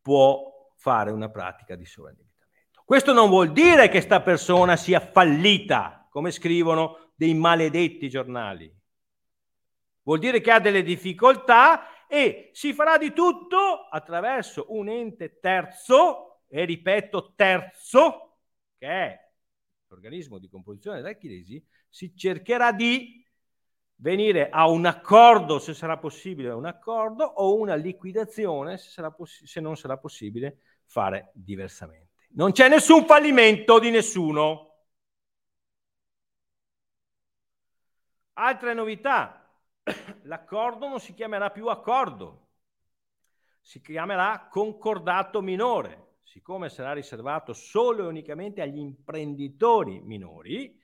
può 0.00 0.55
fare 0.86 1.10
una 1.10 1.28
pratica 1.28 1.74
di 1.74 1.84
sovraindebitamento. 1.84 2.84
Questo 2.84 3.12
non 3.12 3.28
vuol 3.28 3.50
dire 3.50 3.88
che 3.88 4.00
sta 4.00 4.22
persona 4.22 4.76
sia 4.76 5.00
fallita 5.00 6.06
come 6.08 6.30
scrivono 6.30 7.10
dei 7.16 7.34
maledetti 7.34 8.08
giornali. 8.08 8.72
Vuol 10.02 10.20
dire 10.20 10.40
che 10.40 10.52
ha 10.52 10.60
delle 10.60 10.84
difficoltà 10.84 12.06
e 12.06 12.50
si 12.52 12.72
farà 12.72 12.98
di 12.98 13.12
tutto 13.12 13.88
attraverso 13.90 14.66
un 14.68 14.88
ente 14.88 15.40
terzo, 15.40 16.42
e 16.46 16.64
ripeto 16.64 17.32
terzo, 17.34 18.36
che 18.78 18.86
è 18.86 19.30
l'organismo 19.88 20.38
di 20.38 20.48
composizione 20.48 20.98
della 20.98 21.14
Chiesi, 21.14 21.60
si 21.88 22.14
cercherà 22.14 22.70
di 22.70 23.26
venire 23.96 24.50
a 24.50 24.68
un 24.68 24.86
accordo, 24.86 25.58
se 25.58 25.74
sarà 25.74 25.98
possibile 25.98 26.50
un 26.50 26.66
accordo, 26.66 27.24
o 27.24 27.56
una 27.56 27.74
liquidazione, 27.74 28.78
se, 28.78 29.02
poss- 29.16 29.42
se 29.42 29.60
non 29.60 29.76
sarà 29.76 29.98
possibile 29.98 30.60
fare 30.86 31.30
diversamente. 31.34 32.26
Non 32.30 32.52
c'è 32.52 32.68
nessun 32.68 33.04
fallimento 33.06 33.78
di 33.78 33.90
nessuno. 33.90 34.64
Altre 38.34 38.74
novità. 38.74 39.46
L'accordo 40.24 40.88
non 40.88 41.00
si 41.00 41.14
chiamerà 41.14 41.50
più 41.50 41.68
accordo, 41.68 42.48
si 43.60 43.80
chiamerà 43.80 44.48
concordato 44.50 45.40
minore, 45.40 46.18
siccome 46.22 46.68
sarà 46.68 46.92
riservato 46.92 47.52
solo 47.52 48.04
e 48.04 48.08
unicamente 48.08 48.60
agli 48.60 48.78
imprenditori 48.78 50.00
minori, 50.00 50.80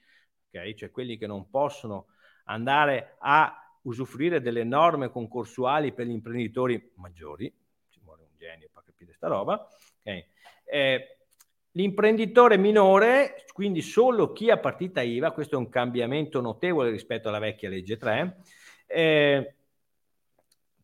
okay? 0.47 0.75
cioè 0.75 0.91
quelli 0.91 1.17
che 1.17 1.27
non 1.27 1.49
possono 1.49 2.07
andare 2.45 3.15
a 3.19 3.57
usufruire 3.83 4.41
delle 4.41 4.63
norme 4.63 5.09
concorsuali 5.09 5.93
per 5.93 6.07
gli 6.07 6.11
imprenditori 6.11 6.91
maggiori, 6.95 7.53
ci 7.89 7.99
vuole 8.01 8.23
un 8.23 8.37
genio 8.37 8.69
per 8.71 8.83
capire 8.83 9.13
sta 9.13 9.27
roba, 9.27 9.67
okay? 10.03 10.25
eh, 10.65 11.17
l'imprenditore 11.71 12.57
minore, 12.57 13.45
quindi 13.53 13.81
solo 13.81 14.31
chi 14.31 14.49
ha 14.49 14.57
partita 14.57 15.01
IVA, 15.01 15.31
questo 15.31 15.55
è 15.55 15.57
un 15.57 15.69
cambiamento 15.69 16.41
notevole 16.41 16.89
rispetto 16.89 17.29
alla 17.29 17.39
vecchia 17.39 17.69
legge 17.69 17.97
3, 17.97 18.37
eh, 18.87 19.55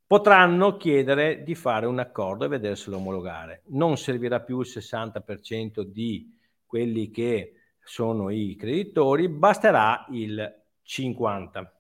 potranno 0.06 0.78
chiedere 0.78 1.44
di 1.44 1.54
fare 1.54 1.86
un 1.86 2.00
accordo 2.00 2.46
e 2.46 2.48
vederselo 2.48 2.98
omologare. 2.98 3.62
Non 3.68 3.98
servirà 3.98 4.42
più 4.42 4.60
il 4.62 4.68
60% 4.68 5.82
di 5.82 6.36
quelli 6.66 7.12
che 7.12 7.54
sono 7.84 8.30
i 8.30 8.56
creditori, 8.56 9.28
basterà 9.28 10.06
il 10.10 10.64
50. 10.82 11.80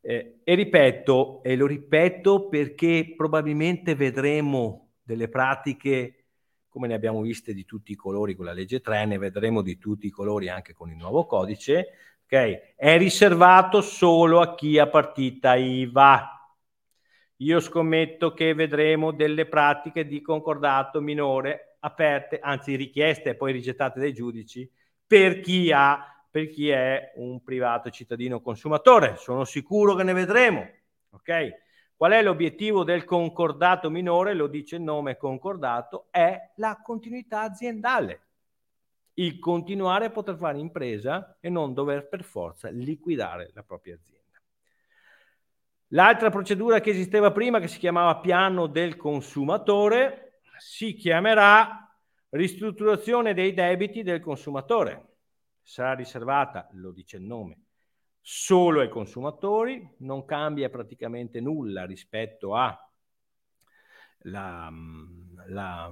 Eh, 0.00 0.40
e 0.44 0.54
ripeto, 0.54 1.42
e 1.42 1.56
lo 1.56 1.66
ripeto 1.66 2.48
perché 2.48 3.14
probabilmente 3.16 3.94
vedremo 3.96 4.92
delle 5.02 5.28
pratiche 5.28 6.17
come 6.78 6.86
ne 6.86 6.94
abbiamo 6.94 7.22
viste 7.22 7.54
di 7.54 7.64
tutti 7.64 7.90
i 7.90 7.96
colori 7.96 8.36
con 8.36 8.44
la 8.44 8.52
legge 8.52 8.80
3, 8.80 9.04
ne 9.04 9.18
vedremo 9.18 9.62
di 9.62 9.78
tutti 9.78 10.06
i 10.06 10.10
colori 10.10 10.48
anche 10.48 10.74
con 10.74 10.90
il 10.90 10.96
nuovo 10.96 11.26
codice, 11.26 11.88
ok? 12.22 12.74
È 12.76 12.96
riservato 12.96 13.80
solo 13.80 14.40
a 14.40 14.54
chi 14.54 14.78
ha 14.78 14.86
partita 14.86 15.56
IVA. 15.56 16.54
Io 17.38 17.58
scommetto 17.58 18.32
che 18.32 18.54
vedremo 18.54 19.10
delle 19.10 19.46
pratiche 19.46 20.06
di 20.06 20.20
concordato 20.20 21.00
minore 21.00 21.78
aperte, 21.80 22.38
anzi 22.38 22.76
richieste 22.76 23.30
e 23.30 23.34
poi 23.34 23.50
rigettate 23.50 23.98
dai 23.98 24.14
giudici 24.14 24.70
per 25.04 25.40
chi 25.40 25.72
ha 25.72 26.12
per 26.30 26.48
chi 26.48 26.68
è 26.68 27.12
un 27.16 27.42
privato 27.42 27.90
cittadino 27.90 28.40
consumatore. 28.40 29.16
Sono 29.16 29.44
sicuro 29.44 29.96
che 29.96 30.04
ne 30.04 30.12
vedremo. 30.12 30.68
Ok? 31.10 31.66
Qual 31.98 32.12
è 32.12 32.22
l'obiettivo 32.22 32.84
del 32.84 33.04
concordato 33.04 33.90
minore? 33.90 34.32
Lo 34.32 34.46
dice 34.46 34.76
il 34.76 34.82
nome 34.82 35.16
concordato, 35.16 36.06
è 36.12 36.52
la 36.54 36.80
continuità 36.80 37.40
aziendale. 37.40 38.20
Il 39.14 39.40
continuare 39.40 40.04
a 40.04 40.10
poter 40.10 40.36
fare 40.36 40.58
impresa 40.58 41.38
e 41.40 41.48
non 41.48 41.74
dover 41.74 42.06
per 42.06 42.22
forza 42.22 42.70
liquidare 42.70 43.50
la 43.52 43.64
propria 43.64 43.96
azienda. 43.96 44.38
L'altra 45.88 46.30
procedura 46.30 46.78
che 46.78 46.90
esisteva 46.90 47.32
prima, 47.32 47.58
che 47.58 47.66
si 47.66 47.80
chiamava 47.80 48.18
piano 48.18 48.68
del 48.68 48.96
consumatore, 48.96 50.42
si 50.56 50.94
chiamerà 50.94 51.92
ristrutturazione 52.28 53.34
dei 53.34 53.52
debiti 53.52 54.04
del 54.04 54.20
consumatore 54.20 55.08
sarà 55.68 55.94
riservata, 55.94 56.66
lo 56.72 56.92
dice 56.92 57.16
il 57.18 57.24
nome, 57.24 57.58
solo 58.30 58.82
ai 58.82 58.90
consumatori, 58.90 59.94
non 60.00 60.26
cambia 60.26 60.68
praticamente 60.68 61.40
nulla 61.40 61.86
rispetto 61.86 62.54
a 62.54 62.78
la, 64.24 64.70
la, 65.46 65.90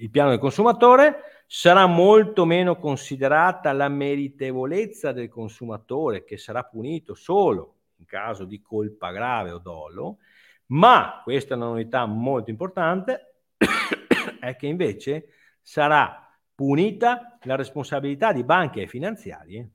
il 0.00 0.10
piano 0.10 0.30
del 0.30 0.40
consumatore, 0.40 1.44
sarà 1.46 1.86
molto 1.86 2.44
meno 2.44 2.80
considerata 2.80 3.70
la 3.70 3.88
meritevolezza 3.88 5.12
del 5.12 5.28
consumatore 5.28 6.24
che 6.24 6.36
sarà 6.36 6.64
punito 6.64 7.14
solo 7.14 7.76
in 7.98 8.04
caso 8.04 8.44
di 8.44 8.60
colpa 8.60 9.12
grave 9.12 9.52
o 9.52 9.58
dolo, 9.58 10.18
ma 10.66 11.20
questa 11.22 11.54
è 11.54 11.56
una 11.56 11.66
novità 11.66 12.04
molto 12.06 12.50
importante, 12.50 13.34
è 14.40 14.56
che 14.56 14.66
invece 14.66 15.28
sarà 15.60 16.28
punita 16.52 17.38
la 17.42 17.54
responsabilità 17.54 18.32
di 18.32 18.42
banche 18.42 18.82
e 18.82 18.88
finanziarie 18.88 19.70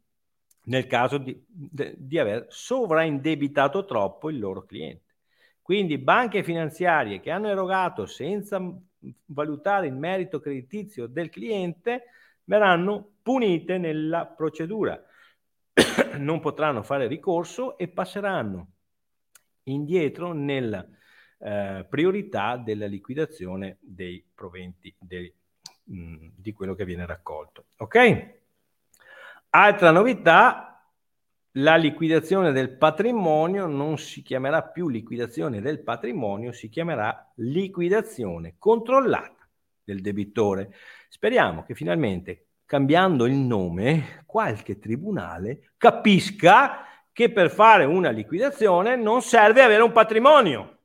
nel 0.67 0.87
caso 0.87 1.17
di, 1.17 1.43
di 1.47 2.19
aver 2.19 2.45
sovraindebitato 2.49 3.85
troppo 3.85 4.29
il 4.29 4.39
loro 4.39 4.63
cliente. 4.63 5.15
Quindi 5.61 5.97
banche 5.97 6.43
finanziarie 6.43 7.19
che 7.19 7.31
hanno 7.31 7.49
erogato 7.49 8.05
senza 8.05 8.61
valutare 9.25 9.87
il 9.87 9.93
merito 9.93 10.39
creditizio 10.39 11.07
del 11.07 11.29
cliente 11.29 12.03
verranno 12.45 13.15
punite 13.21 13.77
nella 13.77 14.25
procedura. 14.25 15.01
non 16.17 16.39
potranno 16.39 16.83
fare 16.83 17.07
ricorso 17.07 17.77
e 17.77 17.87
passeranno 17.87 18.71
indietro 19.63 20.31
nella 20.31 20.85
eh, 21.39 21.85
priorità 21.87 22.57
della 22.57 22.87
liquidazione 22.87 23.77
dei 23.81 24.25
proventi 24.33 24.93
dei 24.97 25.31
mh, 25.83 26.27
di 26.35 26.53
quello 26.53 26.73
che 26.73 26.85
viene 26.85 27.05
raccolto. 27.05 27.65
Ok? 27.77 28.35
Altra 29.49 29.91
novità, 29.91 30.67
la 31.51 31.75
liquidazione 31.75 32.51
del 32.51 32.77
patrimonio 32.77 33.65
non 33.65 33.97
si 33.97 34.21
chiamerà 34.21 34.61
più 34.61 34.89
liquidazione 34.89 35.61
del 35.61 35.81
patrimonio, 35.81 36.51
si 36.51 36.69
chiamerà 36.69 37.31
liquidazione 37.35 38.55
controllata 38.59 39.47
del 39.83 40.01
debitore. 40.01 40.75
Speriamo 41.09 41.63
che 41.63 41.73
finalmente, 41.73 42.47
cambiando 42.65 43.25
il 43.25 43.35
nome, 43.35 44.23
qualche 44.25 44.77
tribunale 44.77 45.71
capisca 45.77 46.85
che 47.11 47.31
per 47.31 47.49
fare 47.49 47.85
una 47.85 48.09
liquidazione 48.09 48.95
non 48.95 49.21
serve 49.21 49.63
avere 49.63 49.81
un 49.81 49.91
patrimonio. 49.91 50.79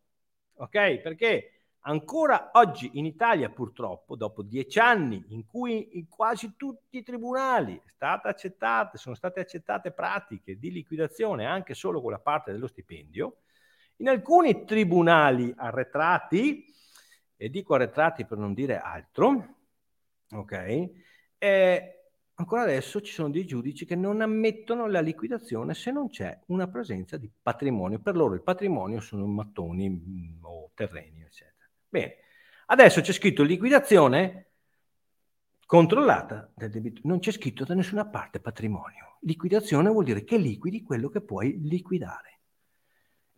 Ok? 0.55 1.01
Perché 1.01 1.52
Ancora 1.85 2.51
oggi 2.53 2.91
in 2.95 3.07
Italia, 3.07 3.49
purtroppo, 3.51 4.15
dopo 4.15 4.43
dieci 4.43 4.79
anni 4.79 5.25
in 5.31 5.47
cui 5.47 5.99
in 5.99 6.09
quasi 6.09 6.55
tutti 6.57 6.99
i 6.99 7.03
tribunali 7.03 7.81
accettate, 7.99 8.99
sono 8.99 9.17
state 9.17 9.41
accettate 9.41 9.91
pratiche 9.91 10.59
di 10.59 10.71
liquidazione 10.71 11.45
anche 11.45 11.75
solo 11.75 12.01
con 12.01 12.13
la 12.13 12.21
parte 12.21 12.53
dello 12.53 12.69
stipendio, 12.69 13.39
in 13.97 14.09
alcuni 14.09 14.65
tribunali 14.65 15.53
arretrati, 15.57 16.65
e 17.37 17.51
dico 17.51 17.75
arretrati 17.75 18.27
per 18.27 18.39
non 18.39 18.55
dire 18.55 18.79
altro, 18.79 19.57
ok, 20.31 20.91
eh, 21.39 22.11
ancora 22.35 22.63
adesso 22.63 23.01
ci 23.01 23.13
sono 23.13 23.31
dei 23.31 23.45
giudici 23.45 23.85
che 23.87 23.97
non 23.97 24.21
ammettono 24.21 24.87
la 24.87 25.01
liquidazione 25.01 25.75
se 25.75 25.91
non 25.91 26.09
c'è 26.09 26.39
una 26.47 26.69
presenza 26.69 27.17
di 27.17 27.29
patrimonio. 27.43 27.99
Per 27.99 28.15
loro 28.15 28.35
il 28.35 28.43
patrimonio 28.43 29.01
sono 29.01 29.27
mattoni 29.27 29.91
mm, 29.91 30.45
o 30.45 30.71
terreni, 30.75 31.23
eccetera. 31.23 31.52
Bene, 31.93 32.17
adesso 32.69 33.03
c'è 33.03 33.13
scritto 33.13 33.43
liquidazione 33.43 34.53
controllata 35.67 36.51
del 36.55 36.71
debito. 36.71 37.03
Non 37.05 37.19
c'è 37.19 37.33
scritto 37.33 37.65
da 37.65 37.75
nessuna 37.75 38.07
parte 38.07 38.41
patrimonio. 38.41 39.19
Liquidazione 39.21 39.91
vuol 39.91 40.05
dire 40.05 40.25
che 40.25 40.39
liquidi 40.39 40.83
quello 40.83 41.11
che 41.11 41.21
puoi 41.21 41.61
liquidare. 41.61 42.41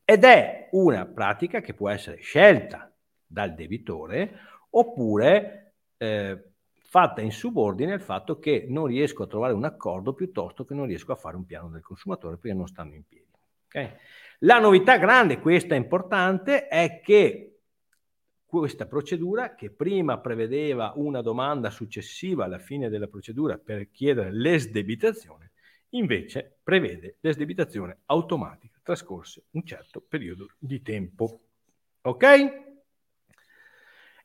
Ed 0.05 0.23
è 0.23 0.69
una 0.71 1.05
pratica 1.05 1.61
che 1.61 1.75
può 1.75 1.91
essere 1.91 2.21
scelta 2.21 2.95
dal 3.27 3.55
debitore 3.55 4.39
oppure 4.71 5.75
eh, 5.97 6.53
fatta 6.77 7.23
in 7.23 7.33
subordine 7.33 7.95
al 7.95 8.03
fatto 8.03 8.39
che 8.39 8.67
non 8.69 8.87
riesco 8.87 9.25
a 9.25 9.27
trovare 9.27 9.53
un 9.53 9.65
accordo 9.65 10.13
piuttosto 10.15 10.65
che 10.65 10.75
non 10.75 10.87
riesco 10.87 11.11
a 11.11 11.17
fare 11.17 11.35
un 11.35 11.45
piano 11.45 11.71
del 11.71 11.83
consumatore 11.83 12.37
perché 12.37 12.57
non 12.57 12.69
stanno 12.69 12.95
in 12.95 13.05
piedi. 13.05 13.33
Okay? 13.67 13.97
La 14.41 14.61
novità 14.61 14.97
grande, 14.97 15.41
questa 15.41 15.75
importante, 15.75 16.69
è 16.69 17.01
che 17.03 17.54
questa 18.61 18.87
procedura 18.87 19.55
che 19.55 19.71
prima 19.71 20.19
prevedeva 20.19 20.93
una 20.97 21.23
domanda 21.23 21.71
successiva 21.71 22.45
alla 22.45 22.59
fine 22.59 22.89
della 22.89 23.09
procedura 23.09 23.59
per 23.59 23.91
chiedere 23.91 24.33
l'esdebitazione, 24.33 25.53
invece 25.91 26.59
prevede 26.63 27.19
l'esdebitazione 27.21 27.99
automatica 28.07 28.79
trascorse 28.85 29.47
un 29.53 29.65
certo 29.65 30.01
periodo 30.07 30.49
di 30.59 30.83
tempo. 30.83 31.41
Ok? 32.03 32.23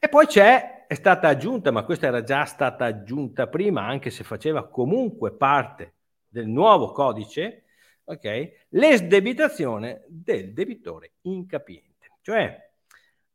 E 0.01 0.07
poi 0.09 0.27
c'è, 0.27 0.85
è 0.85 0.93
stata 0.93 1.27
aggiunta, 1.27 1.71
ma 1.71 1.83
questa 1.83 2.07
era 2.07 2.21
già 2.23 2.45
stata 2.45 2.85
aggiunta 2.85 3.47
prima, 3.47 3.85
anche 3.85 4.11
se 4.11 4.23
faceva 4.23 4.67
comunque 4.67 5.33
parte 5.33 5.95
del 6.27 6.47
nuovo 6.47 6.91
codice, 6.91 7.65
ok, 8.03 8.67
l'esdebitazione 8.69 10.03
del 10.07 10.53
debitore 10.53 11.13
incapiente. 11.21 12.17
Cioè, 12.21 12.68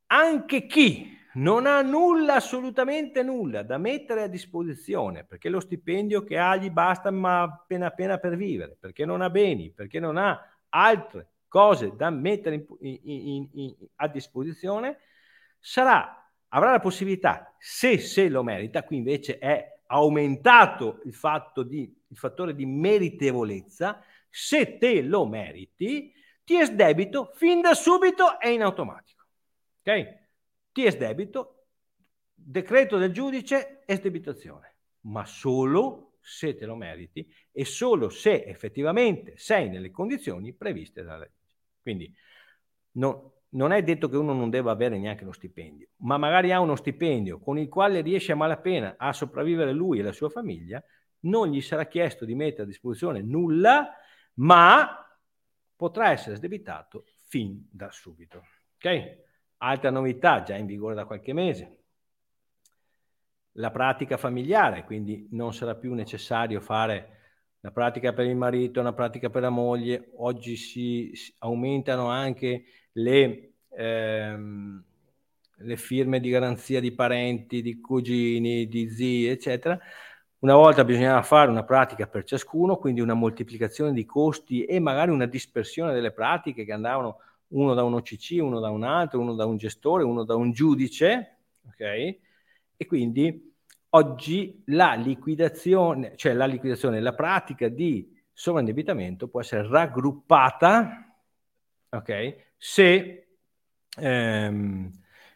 anche 0.06 0.66
chi 0.66 1.12
non 1.34 1.66
ha 1.66 1.82
nulla, 1.82 2.34
assolutamente 2.34 3.22
nulla 3.22 3.62
da 3.62 3.78
mettere 3.78 4.22
a 4.22 4.28
disposizione, 4.28 5.24
perché 5.24 5.48
lo 5.48 5.60
stipendio 5.60 6.22
che 6.22 6.38
ha 6.38 6.54
gli 6.56 6.70
basta 6.70 7.10
ma 7.10 7.42
appena 7.42 7.86
appena 7.86 8.18
per 8.18 8.36
vivere, 8.36 8.76
perché 8.78 9.04
non 9.04 9.20
ha 9.20 9.30
beni, 9.30 9.70
perché 9.70 9.98
non 9.98 10.16
ha 10.16 10.40
altre 10.68 11.30
cose 11.48 11.94
da 11.96 12.10
mettere 12.10 12.66
in, 12.80 12.98
in, 13.02 13.48
in, 13.52 13.74
a 13.96 14.08
disposizione, 14.08 14.98
sarà, 15.58 16.30
avrà 16.48 16.72
la 16.72 16.80
possibilità, 16.80 17.54
se 17.58 17.98
se 17.98 18.28
lo 18.28 18.42
merita, 18.42 18.82
qui 18.84 18.96
invece 18.96 19.38
è 19.38 19.80
aumentato 19.86 21.00
il, 21.04 21.14
fatto 21.14 21.62
di, 21.62 21.82
il 22.08 22.16
fattore 22.16 22.54
di 22.54 22.66
meritevolezza, 22.66 24.02
se 24.28 24.78
te 24.78 25.02
lo 25.02 25.26
meriti, 25.26 26.12
ti 26.42 26.56
è 26.56 26.66
debito 26.68 27.30
fin 27.34 27.60
da 27.60 27.74
subito 27.74 28.40
e 28.40 28.52
in 28.52 28.62
automatico. 28.62 29.13
Ok? 29.84 30.22
Ti 30.72 30.84
è 30.84 30.96
debito, 30.96 31.66
decreto 32.32 32.96
del 32.96 33.12
giudice, 33.12 33.82
esdebitazione, 33.84 34.76
ma 35.02 35.26
solo 35.26 36.16
se 36.20 36.54
te 36.56 36.64
lo 36.64 36.74
meriti 36.74 37.30
e 37.52 37.66
solo 37.66 38.08
se 38.08 38.44
effettivamente 38.44 39.34
sei 39.36 39.68
nelle 39.68 39.90
condizioni 39.90 40.54
previste 40.54 41.02
dalla 41.02 41.18
legge. 41.18 41.32
Quindi 41.82 42.12
no, 42.92 43.42
non 43.50 43.72
è 43.72 43.82
detto 43.82 44.08
che 44.08 44.16
uno 44.16 44.32
non 44.32 44.48
debba 44.48 44.70
avere 44.70 44.98
neanche 44.98 45.24
lo 45.24 45.32
stipendio, 45.32 45.88
ma 45.96 46.16
magari 46.16 46.50
ha 46.50 46.60
uno 46.60 46.76
stipendio 46.76 47.38
con 47.38 47.58
il 47.58 47.68
quale 47.68 48.00
riesce 48.00 48.32
a 48.32 48.36
malapena 48.36 48.94
a 48.96 49.12
sopravvivere 49.12 49.72
lui 49.72 49.98
e 49.98 50.02
la 50.02 50.12
sua 50.12 50.30
famiglia, 50.30 50.82
non 51.20 51.48
gli 51.48 51.60
sarà 51.60 51.86
chiesto 51.86 52.24
di 52.24 52.34
mettere 52.34 52.62
a 52.62 52.66
disposizione 52.66 53.20
nulla, 53.20 53.94
ma 54.34 55.06
potrà 55.76 56.10
essere 56.10 56.36
sdebitato 56.36 57.04
fin 57.28 57.66
da 57.70 57.90
subito. 57.90 58.44
Ok? 58.76 59.32
Altra 59.66 59.88
novità 59.88 60.42
già 60.42 60.56
in 60.56 60.66
vigore 60.66 60.94
da 60.94 61.06
qualche 61.06 61.32
mese, 61.32 61.78
la 63.52 63.70
pratica 63.70 64.18
familiare, 64.18 64.84
quindi 64.84 65.26
non 65.30 65.54
sarà 65.54 65.74
più 65.74 65.94
necessario 65.94 66.60
fare 66.60 67.14
la 67.60 67.70
pratica 67.70 68.12
per 68.12 68.26
il 68.26 68.36
marito, 68.36 68.80
una 68.80 68.92
pratica 68.92 69.30
per 69.30 69.40
la 69.40 69.48
moglie, 69.48 70.10
oggi 70.16 70.56
si, 70.56 71.12
aumentano 71.38 72.08
anche 72.08 72.64
le, 72.92 73.52
ehm, 73.70 74.84
le, 75.56 75.76
firme 75.76 76.20
di 76.20 76.28
garanzia 76.28 76.78
di 76.78 76.92
parenti, 76.92 77.62
di 77.62 77.80
cugini, 77.80 78.68
di 78.68 78.90
zii, 78.90 79.28
eccetera. 79.28 79.78
Una 80.40 80.56
volta 80.56 80.84
bisognava 80.84 81.22
fare 81.22 81.50
una 81.50 81.64
pratica 81.64 82.06
per 82.06 82.24
ciascuno, 82.24 82.76
quindi 82.76 83.00
una 83.00 83.14
moltiplicazione 83.14 83.94
di 83.94 84.04
costi 84.04 84.66
e 84.66 84.78
magari 84.78 85.10
una 85.10 85.24
dispersione 85.24 85.94
delle 85.94 86.12
pratiche 86.12 86.66
che 86.66 86.72
andavano 86.72 87.20
uno 87.54 87.74
da 87.74 87.82
un 87.82 87.94
OCC, 87.94 88.38
uno 88.40 88.60
da 88.60 88.70
un 88.70 88.84
altro, 88.84 89.20
uno 89.20 89.34
da 89.34 89.46
un 89.46 89.56
gestore, 89.56 90.04
uno 90.04 90.24
da 90.24 90.34
un 90.34 90.52
giudice, 90.52 91.38
ok? 91.66 91.80
E 92.76 92.86
quindi 92.86 93.54
oggi 93.90 94.62
la 94.66 94.94
liquidazione, 94.94 96.16
cioè 96.16 96.32
la 96.32 96.46
liquidazione, 96.46 97.00
la 97.00 97.14
pratica 97.14 97.68
di 97.68 98.12
sovraindebitamento 98.32 99.28
può 99.28 99.40
essere 99.40 99.68
raggruppata, 99.68 101.16
ok? 101.90 102.36
Se 102.56 103.28
ehm, 103.96 104.90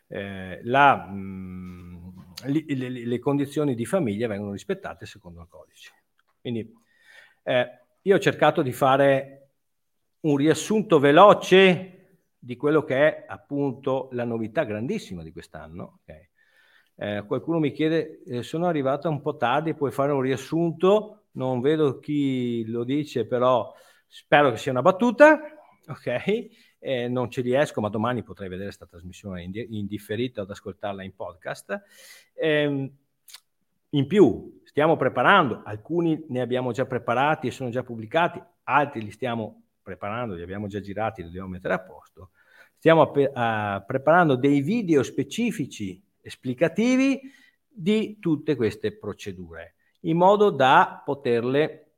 eh, 0.08 0.60
la, 0.64 0.96
mh, 0.96 1.14
mm, 1.14 2.08
li, 2.46 2.76
le, 2.76 2.88
le, 2.88 3.18
condizioni 3.20 3.76
di 3.76 3.86
famiglia 3.86 4.26
vengono 4.26 4.52
rispettate 4.52 5.06
secondo 5.06 5.40
il 5.40 5.48
codice. 5.48 5.92
Quindi 6.40 6.68
eh, 7.44 7.80
io 8.02 8.16
ho 8.16 8.18
cercato 8.18 8.62
di 8.62 8.72
fare 8.72 9.50
un 10.20 10.36
riassunto 10.36 10.98
veloce 10.98 11.97
di 12.38 12.56
quello 12.56 12.84
che 12.84 12.96
è 12.96 13.24
appunto 13.26 14.08
la 14.12 14.24
novità 14.24 14.64
grandissima 14.64 15.22
di 15.22 15.32
quest'anno. 15.32 16.00
Okay? 16.02 16.28
Eh, 16.96 17.24
qualcuno 17.26 17.58
mi 17.58 17.72
chiede, 17.72 18.22
eh, 18.24 18.42
sono 18.42 18.66
arrivato 18.66 19.08
un 19.08 19.20
po' 19.20 19.36
tardi, 19.36 19.74
puoi 19.74 19.90
fare 19.90 20.12
un 20.12 20.20
riassunto? 20.20 21.26
Non 21.32 21.60
vedo 21.60 21.98
chi 21.98 22.64
lo 22.66 22.84
dice, 22.84 23.26
però 23.26 23.72
spero 24.06 24.50
che 24.50 24.56
sia 24.56 24.72
una 24.72 24.82
battuta, 24.82 25.40
ok? 25.86 26.48
Eh, 26.80 27.08
non 27.08 27.30
ci 27.30 27.40
riesco, 27.40 27.80
ma 27.80 27.88
domani 27.88 28.22
potrei 28.22 28.48
vedere 28.48 28.68
questa 28.68 28.86
trasmissione 28.86 29.42
in, 29.42 29.52
in 29.54 29.86
differita 29.86 30.42
ad 30.42 30.50
ascoltarla 30.50 31.02
in 31.02 31.14
podcast. 31.14 31.82
Eh, 32.34 32.92
in 33.90 34.06
più, 34.06 34.60
stiamo 34.64 34.96
preparando, 34.96 35.62
alcuni 35.64 36.24
ne 36.28 36.40
abbiamo 36.40 36.72
già 36.72 36.84
preparati 36.84 37.46
e 37.46 37.50
sono 37.50 37.70
già 37.70 37.82
pubblicati, 37.82 38.42
altri 38.64 39.02
li 39.02 39.10
stiamo 39.10 39.67
preparando, 39.88 40.34
li 40.34 40.42
abbiamo 40.42 40.66
già 40.66 40.80
girati, 40.80 41.22
li 41.22 41.28
dobbiamo 41.28 41.48
mettere 41.48 41.72
a 41.72 41.80
posto. 41.80 42.32
Stiamo 42.76 43.10
pe- 43.10 43.32
uh, 43.34 43.84
preparando 43.86 44.36
dei 44.36 44.60
video 44.60 45.02
specifici 45.02 46.00
esplicativi 46.20 47.20
di 47.66 48.18
tutte 48.20 48.54
queste 48.54 48.98
procedure, 48.98 49.76
in 50.00 50.18
modo 50.18 50.50
da 50.50 51.00
poterle 51.02 51.92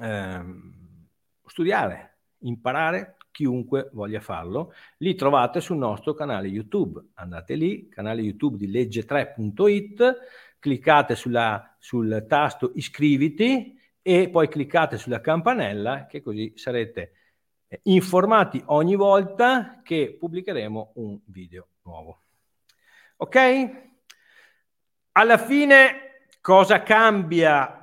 ehm, 0.00 1.06
studiare, 1.44 2.16
imparare 2.38 3.16
chiunque 3.30 3.90
voglia 3.92 4.20
farlo. 4.20 4.72
Li 4.98 5.14
trovate 5.14 5.60
sul 5.60 5.76
nostro 5.76 6.14
canale 6.14 6.48
YouTube. 6.48 7.02
Andate 7.14 7.54
lì, 7.54 7.88
canale 7.88 8.22
YouTube 8.22 8.56
di 8.56 8.70
legge3.it, 8.70 10.16
cliccate 10.58 11.14
sulla, 11.14 11.76
sul 11.78 12.24
tasto 12.26 12.72
iscriviti 12.74 13.78
e 14.02 14.28
poi 14.30 14.48
cliccate 14.48 14.96
sulla 14.96 15.20
campanella 15.20 16.06
che 16.06 16.22
così 16.22 16.52
sarete 16.56 17.12
eh, 17.68 17.80
informati 17.84 18.62
ogni 18.66 18.96
volta 18.96 19.80
che 19.82 20.16
pubblicheremo 20.18 20.92
un 20.94 21.20
video 21.26 21.68
nuovo. 21.82 22.22
Ok? 23.16 23.88
Alla 25.12 25.38
fine 25.38 26.26
cosa 26.40 26.82
cambia 26.82 27.76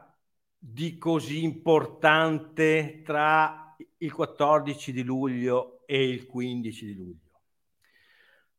di 0.58 0.98
così 0.98 1.44
importante 1.44 3.02
tra 3.04 3.76
il 3.98 4.12
14 4.12 4.92
di 4.92 5.04
luglio 5.04 5.86
e 5.86 6.10
il 6.10 6.26
15 6.26 6.86
di 6.86 6.96
luglio? 6.96 7.42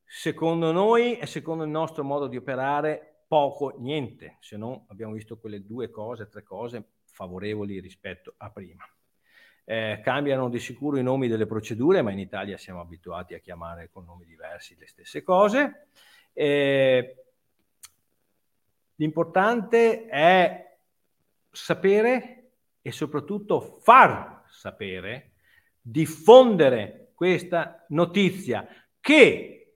Secondo 0.05 0.73
noi 0.73 1.18
e 1.18 1.27
secondo 1.27 1.64
il 1.64 1.71
nostro 1.71 2.05
modo 2.05 2.29
di 2.29 2.37
operare, 2.37 3.25
poco, 3.27 3.75
niente, 3.79 4.38
se 4.40 4.57
non 4.57 4.85
abbiamo 4.88 5.12
visto 5.12 5.38
quelle 5.38 5.66
due 5.66 5.90
cose, 5.90 6.29
tre 6.29 6.42
cose 6.42 6.92
favorevoli 7.18 7.81
rispetto 7.81 8.35
a 8.37 8.50
prima. 8.50 8.88
Eh, 9.64 10.00
cambiano 10.04 10.48
di 10.48 10.61
sicuro 10.61 10.98
i 10.98 11.02
nomi 11.02 11.26
delle 11.26 11.46
procedure, 11.46 12.00
ma 12.00 12.12
in 12.12 12.20
Italia 12.20 12.57
siamo 12.57 12.81
abituati 12.81 13.35
a 13.35 13.40
chiamare 13.40 13.90
con 13.90 14.04
nomi 14.04 14.24
diversi 14.24 14.76
le 14.78 14.87
stesse 14.87 15.24
cose. 15.24 15.88
Eh, 16.33 17.24
l'importante 18.94 20.07
è 20.07 20.76
sapere 21.50 22.50
e 22.81 22.92
soprattutto 22.92 23.81
far 23.81 24.44
sapere, 24.48 25.33
diffondere 25.81 27.11
questa 27.14 27.85
notizia 27.88 28.64
che 29.00 29.74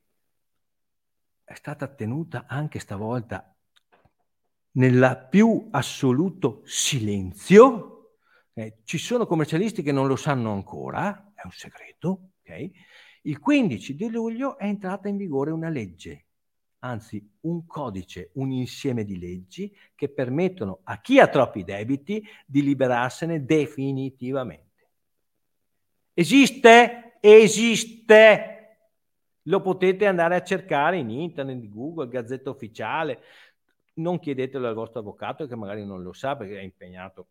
è 1.42 1.54
stata 1.54 1.88
tenuta 1.88 2.44
anche 2.46 2.78
stavolta 2.78 3.51
nel 4.72 5.26
più 5.30 5.68
assoluto 5.70 6.62
silenzio. 6.64 8.16
Eh, 8.54 8.78
ci 8.84 8.98
sono 8.98 9.26
commercialisti 9.26 9.82
che 9.82 9.92
non 9.92 10.06
lo 10.06 10.16
sanno 10.16 10.52
ancora, 10.52 11.32
è 11.34 11.42
un 11.44 11.52
segreto. 11.52 12.32
Okay? 12.42 12.72
Il 13.22 13.38
15 13.38 13.94
di 13.94 14.10
luglio 14.10 14.58
è 14.58 14.64
entrata 14.64 15.08
in 15.08 15.16
vigore 15.16 15.50
una 15.50 15.68
legge 15.68 16.26
anzi 16.84 17.24
un 17.42 17.66
codice, 17.66 18.30
un 18.34 18.50
insieme 18.50 19.04
di 19.04 19.18
leggi 19.18 19.74
che 19.94 20.08
permettono 20.08 20.80
a 20.84 21.00
chi 21.00 21.18
ha 21.18 21.28
troppi 21.28 21.64
debiti 21.64 22.24
di 22.46 22.62
liberarsene 22.62 23.44
definitivamente. 23.44 24.88
Esiste? 26.14 27.18
Esiste! 27.20 28.48
Lo 29.46 29.60
potete 29.60 30.06
andare 30.06 30.36
a 30.36 30.42
cercare 30.42 30.98
in 30.98 31.10
internet, 31.10 31.68
Google, 31.68 32.08
Gazzetta 32.08 32.50
Ufficiale. 32.50 33.20
Non 33.94 34.18
chiedetelo 34.18 34.66
al 34.66 34.74
vostro 34.74 35.00
avvocato 35.00 35.46
che 35.46 35.56
magari 35.56 35.84
non 35.84 36.02
lo 36.02 36.12
sa 36.12 36.36
perché 36.36 36.58
è 36.58 36.62
impegnato 36.62 37.28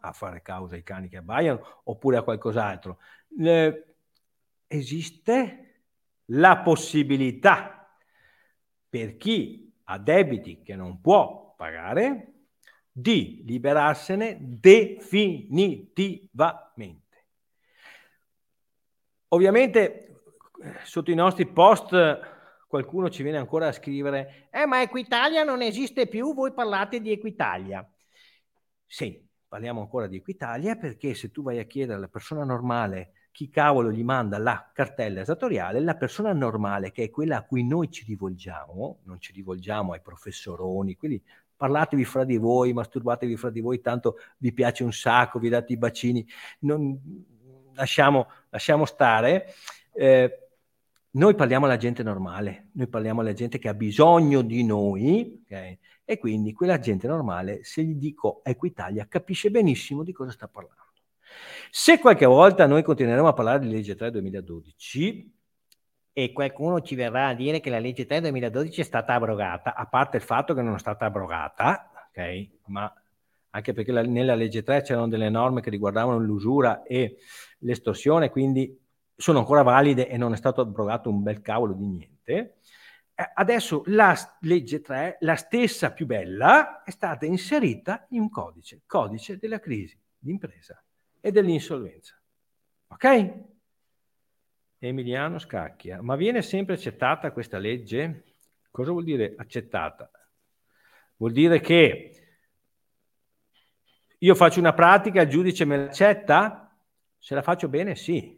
a 0.00 0.12
fare 0.12 0.42
causa 0.42 0.74
ai 0.74 0.82
cani 0.82 1.08
che 1.08 1.18
abbaiano 1.18 1.82
oppure 1.84 2.16
a 2.16 2.22
qualcos'altro. 2.22 2.98
Eh, 3.38 3.94
esiste 4.66 5.82
la 6.26 6.58
possibilità 6.58 7.96
per 8.88 9.16
chi 9.16 9.72
ha 9.84 9.98
debiti 9.98 10.62
che 10.62 10.76
non 10.76 11.00
può 11.00 11.54
pagare 11.56 12.32
di 12.90 13.42
liberarsene 13.46 14.36
definitivamente. 14.40 17.06
Ovviamente 19.28 20.04
sotto 20.84 21.10
i 21.10 21.14
nostri 21.14 21.46
post 21.46 21.94
qualcuno 22.68 23.10
ci 23.10 23.24
viene 23.24 23.38
ancora 23.38 23.68
a 23.68 23.72
scrivere 23.72 24.48
eh 24.52 24.66
ma 24.66 24.82
Equitalia 24.82 25.42
non 25.42 25.62
esiste 25.62 26.06
più, 26.06 26.34
voi 26.34 26.52
parlate 26.52 27.00
di 27.00 27.10
Equitalia. 27.10 27.84
Sì, 28.86 29.26
parliamo 29.48 29.80
ancora 29.80 30.06
di 30.06 30.16
Equitalia, 30.16 30.76
perché 30.76 31.14
se 31.14 31.30
tu 31.30 31.42
vai 31.42 31.58
a 31.58 31.64
chiedere 31.64 31.96
alla 31.96 32.08
persona 32.08 32.44
normale 32.44 33.12
chi 33.32 33.48
cavolo 33.48 33.90
gli 33.90 34.02
manda 34.02 34.38
la 34.38 34.70
cartella 34.72 35.20
esattoriale, 35.20 35.80
la 35.80 35.96
persona 35.96 36.32
normale, 36.32 36.90
che 36.90 37.04
è 37.04 37.10
quella 37.10 37.38
a 37.38 37.44
cui 37.44 37.64
noi 37.64 37.90
ci 37.90 38.04
rivolgiamo, 38.04 39.00
non 39.04 39.20
ci 39.20 39.32
rivolgiamo 39.32 39.92
ai 39.92 40.00
professoroni, 40.00 40.96
quelli 40.96 41.22
parlatevi 41.56 42.04
fra 42.04 42.24
di 42.24 42.36
voi, 42.36 42.72
masturbatevi 42.72 43.36
fra 43.36 43.50
di 43.50 43.60
voi, 43.60 43.80
tanto 43.80 44.16
vi 44.38 44.52
piace 44.52 44.84
un 44.84 44.92
sacco, 44.92 45.38
vi 45.38 45.48
date 45.48 45.72
i 45.72 45.76
bacini, 45.76 46.26
non, 46.60 46.98
lasciamo, 47.74 48.28
lasciamo 48.50 48.84
stare. 48.84 49.54
Eh, 49.92 50.47
noi 51.10 51.34
parliamo 51.34 51.64
alla 51.64 51.76
gente 51.76 52.02
normale, 52.02 52.68
noi 52.72 52.88
parliamo 52.88 53.20
alla 53.20 53.32
gente 53.32 53.58
che 53.58 53.68
ha 53.68 53.74
bisogno 53.74 54.42
di 54.42 54.64
noi, 54.64 55.42
okay? 55.44 55.78
e 56.04 56.18
quindi 56.18 56.52
quella 56.52 56.78
gente 56.78 57.06
normale, 57.06 57.64
se 57.64 57.82
gli 57.82 57.94
dico 57.94 58.40
Equitalia, 58.44 59.06
capisce 59.08 59.50
benissimo 59.50 60.02
di 60.02 60.12
cosa 60.12 60.30
sta 60.30 60.48
parlando. 60.48 60.86
Se 61.70 61.98
qualche 61.98 62.26
volta 62.26 62.66
noi 62.66 62.82
continueremo 62.82 63.28
a 63.28 63.32
parlare 63.32 63.60
di 63.60 63.68
legge 63.70 63.94
3 63.94 64.10
2012 64.10 65.36
e 66.12 66.32
qualcuno 66.32 66.80
ci 66.80 66.94
verrà 66.94 67.28
a 67.28 67.34
dire 67.34 67.60
che 67.60 67.70
la 67.70 67.78
legge 67.78 68.06
3 68.06 68.20
2012 68.20 68.80
è 68.80 68.84
stata 68.84 69.14
abrogata, 69.14 69.74
a 69.74 69.86
parte 69.86 70.16
il 70.16 70.22
fatto 70.22 70.54
che 70.54 70.62
non 70.62 70.74
è 70.74 70.78
stata 70.78 71.06
abrogata, 71.06 71.90
ok? 72.08 72.48
Ma 72.66 72.92
anche 73.50 73.72
perché 73.72 73.92
la, 73.92 74.02
nella 74.02 74.34
legge 74.34 74.62
3 74.62 74.82
c'erano 74.82 75.08
delle 75.08 75.30
norme 75.30 75.60
che 75.60 75.70
riguardavano 75.70 76.18
l'usura 76.18 76.82
e 76.82 77.18
l'estorsione, 77.58 78.30
quindi 78.30 78.76
sono 79.20 79.40
ancora 79.40 79.62
valide 79.62 80.08
e 80.08 80.16
non 80.16 80.32
è 80.32 80.36
stato 80.36 80.60
abrogato 80.60 81.10
un 81.10 81.24
bel 81.24 81.42
cavolo 81.42 81.72
di 81.72 81.86
niente. 81.86 82.58
Eh, 83.16 83.30
adesso 83.34 83.82
la 83.86 84.14
legge 84.42 84.80
3, 84.80 85.16
la 85.22 85.34
stessa 85.34 85.90
più 85.90 86.06
bella, 86.06 86.84
è 86.84 86.90
stata 86.90 87.26
inserita 87.26 88.06
in 88.10 88.20
un 88.20 88.30
codice, 88.30 88.82
codice 88.86 89.36
della 89.36 89.58
crisi 89.58 90.00
d'impresa 90.16 90.80
e 91.20 91.32
dell'insolvenza. 91.32 92.16
Ok? 92.86 93.34
Emiliano 94.78 95.40
Scacchia, 95.40 96.00
ma 96.00 96.14
viene 96.14 96.40
sempre 96.40 96.74
accettata 96.74 97.32
questa 97.32 97.58
legge? 97.58 98.22
Cosa 98.70 98.92
vuol 98.92 99.02
dire 99.02 99.34
accettata? 99.36 100.08
Vuol 101.16 101.32
dire 101.32 101.58
che 101.58 102.12
io 104.18 104.34
faccio 104.36 104.60
una 104.60 104.74
pratica, 104.74 105.22
il 105.22 105.28
giudice 105.28 105.64
me 105.64 105.76
l'accetta? 105.76 106.72
Se 107.18 107.34
la 107.34 107.42
faccio 107.42 107.68
bene, 107.68 107.96
sì. 107.96 108.37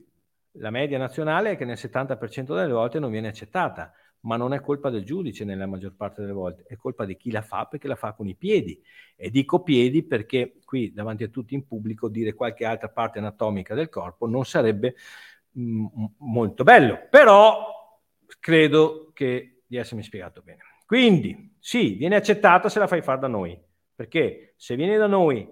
La 0.54 0.70
media 0.70 0.98
nazionale 0.98 1.52
è 1.52 1.56
che 1.56 1.64
nel 1.64 1.78
70% 1.78 2.54
delle 2.54 2.72
volte 2.72 2.98
non 2.98 3.10
viene 3.10 3.28
accettata 3.28 3.92
ma 4.20 4.36
non 4.36 4.52
è 4.52 4.60
colpa 4.60 4.90
del 4.90 5.04
giudice 5.04 5.44
nella 5.44 5.66
maggior 5.66 5.94
parte 5.94 6.20
delle 6.20 6.32
volte, 6.32 6.64
è 6.66 6.76
colpa 6.76 7.04
di 7.04 7.16
chi 7.16 7.30
la 7.30 7.42
fa 7.42 7.66
perché 7.66 7.88
la 7.88 7.96
fa 7.96 8.12
con 8.12 8.28
i 8.28 8.34
piedi. 8.34 8.80
E 9.16 9.30
dico 9.30 9.62
piedi 9.62 10.02
perché 10.02 10.58
qui 10.64 10.92
davanti 10.92 11.24
a 11.24 11.28
tutti 11.28 11.54
in 11.54 11.66
pubblico 11.66 12.08
dire 12.08 12.34
qualche 12.34 12.64
altra 12.64 12.88
parte 12.88 13.18
anatomica 13.18 13.74
del 13.74 13.88
corpo 13.88 14.26
non 14.26 14.44
sarebbe 14.44 14.94
mh, 15.52 15.62
mm, 15.62 16.04
molto 16.18 16.64
bello, 16.64 17.06
però 17.08 17.98
credo 18.38 19.10
che 19.14 19.62
di 19.66 19.76
essermi 19.76 20.02
spiegato 20.02 20.42
bene. 20.42 20.60
Quindi 20.84 21.56
sì, 21.58 21.94
viene 21.94 22.16
accettata 22.16 22.68
se 22.68 22.78
la 22.78 22.86
fai 22.86 23.00
fare 23.00 23.20
da 23.20 23.28
noi, 23.28 23.58
perché 23.94 24.54
se 24.56 24.76
viene 24.76 24.96
da 24.96 25.06
noi 25.06 25.48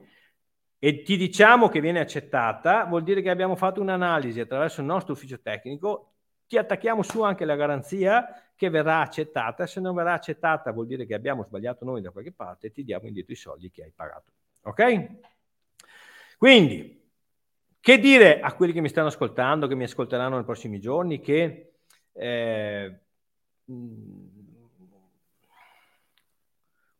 e 0.79 1.03
ti 1.03 1.17
diciamo 1.17 1.69
che 1.69 1.81
viene 1.81 2.01
accettata, 2.01 2.85
vuol 2.85 3.03
dire 3.03 3.21
che 3.21 3.31
abbiamo 3.31 3.57
fatto 3.57 3.81
un'analisi 3.81 4.41
attraverso 4.41 4.81
il 4.81 4.87
nostro 4.87 5.13
ufficio 5.13 5.41
tecnico, 5.41 6.13
ti 6.47 6.57
attacchiamo 6.57 7.03
su 7.03 7.23
anche 7.23 7.45
la 7.45 7.57
garanzia 7.57 8.27
che 8.55 8.71
verrà 8.71 9.01
accettata. 9.01 9.67
Se 9.67 9.81
non 9.81 9.95
verrà 9.95 10.15
accettata 10.15 10.73
vuol 10.73 10.87
dire 10.87 11.05
che 11.05 11.15
abbiamo 11.15 11.45
sbagliato 11.45 11.85
noi 11.85 12.01
da 12.01 12.11
qualche 12.11 12.33
parte 12.33 12.69
e 12.69 12.73
ti 12.73 12.85
diamo 12.85 13.07
indietro 13.07 13.33
i 13.33 13.37
soldi 13.37 13.71
che 13.71 13.83
hai 13.83 13.93
pagato. 13.95 14.33
Ok? 14.63 15.07
Quindi, 16.39 17.11
che 17.81 17.99
dire 17.99 18.41
a 18.41 18.53
quelli 18.55 18.73
che 18.73 18.81
mi 18.81 18.89
stanno 18.89 19.09
ascoltando, 19.09 19.67
che 19.67 19.75
mi 19.75 19.85
ascolteranno 19.85 20.37
nei 20.37 20.45
prossimi 20.45 20.81
giorni, 20.81 21.21
che 21.21 21.73
eh, 22.13 23.01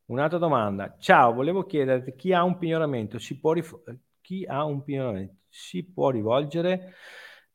un'altra 0.09 0.39
domanda. 0.39 0.97
Ciao, 0.99 1.33
volevo 1.33 1.65
chiederti 1.65 2.15
chi 2.15 2.33
ha 2.33 2.43
un 2.43 2.59
pignoramento 2.59 3.19
si 3.19 3.39
può, 3.39 3.53
rif- 3.53 3.97
chi 4.21 4.45
ha 4.47 4.65
un 4.65 4.83
pignoramento 4.85 5.35
si 5.49 5.85
può 5.85 6.11
rivolgere? 6.11 6.95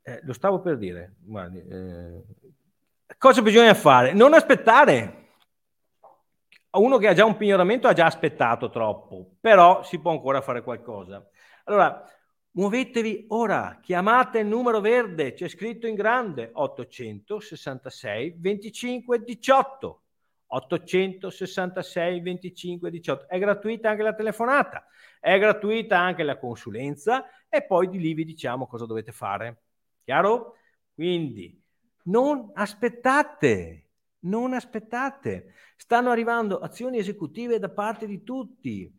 Eh, 0.01 0.20
lo 0.24 0.34
stavo 0.34 0.60
per 0.60 0.78
dire, 0.78 1.16
guardi, 1.20 1.60
eh, 1.60 2.24
Cosa 3.18 3.41
bisogna 3.41 3.74
fare? 3.74 4.14
Non 4.14 4.34
aspettare. 4.34 5.22
Uno 6.72 6.97
che 6.97 7.08
ha 7.08 7.14
già 7.14 7.26
un 7.26 7.38
pignoramento 7.38 7.88
ha 7.88 7.93
già 7.93 8.06
aspettato 8.06 8.70
troppo, 8.70 9.36
però 9.39 9.84
si 9.84 9.99
può 9.99 10.12
ancora 10.12 10.41
fare 10.41 10.64
qualcosa. 10.64 11.26
Allora, 11.66 12.04
muovetevi 12.51 13.28
ora, 13.30 13.80
chiamate 13.82 14.39
il 14.39 14.47
numero 14.47 14.82
verde, 14.82 15.34
c'è 15.34 15.47
scritto 15.47 15.86
in 15.86 15.95
grande 15.95 16.49
866 16.51 18.36
25 18.39 19.24
18. 19.24 20.03
866 20.56 22.22
25 22.22 22.89
18. 22.89 23.28
È 23.28 23.39
gratuita 23.39 23.89
anche 23.89 24.04
la 24.04 24.14
telefonata, 24.14 24.86
è 25.20 25.38
gratuita 25.39 25.99
anche 25.99 26.24
la 26.24 26.38
consulenza 26.38 27.26
e 27.49 27.66
poi 27.66 27.89
di 27.89 27.99
lì 27.99 28.14
vi 28.14 28.26
diciamo 28.26 28.68
cosa 28.68 28.86
dovete 28.86 29.12
fare. 29.12 29.64
Chiaro? 30.04 30.56
Quindi 30.93 31.60
non 32.04 32.51
aspettate, 32.54 33.89
non 34.20 34.54
aspettate. 34.54 35.54
Stanno 35.76 36.12
arrivando 36.12 36.60
azioni 36.60 36.97
esecutive 36.97 37.60
da 37.60 37.70
parte 37.70 38.06
di 38.06 38.24
tutti. 38.24 38.91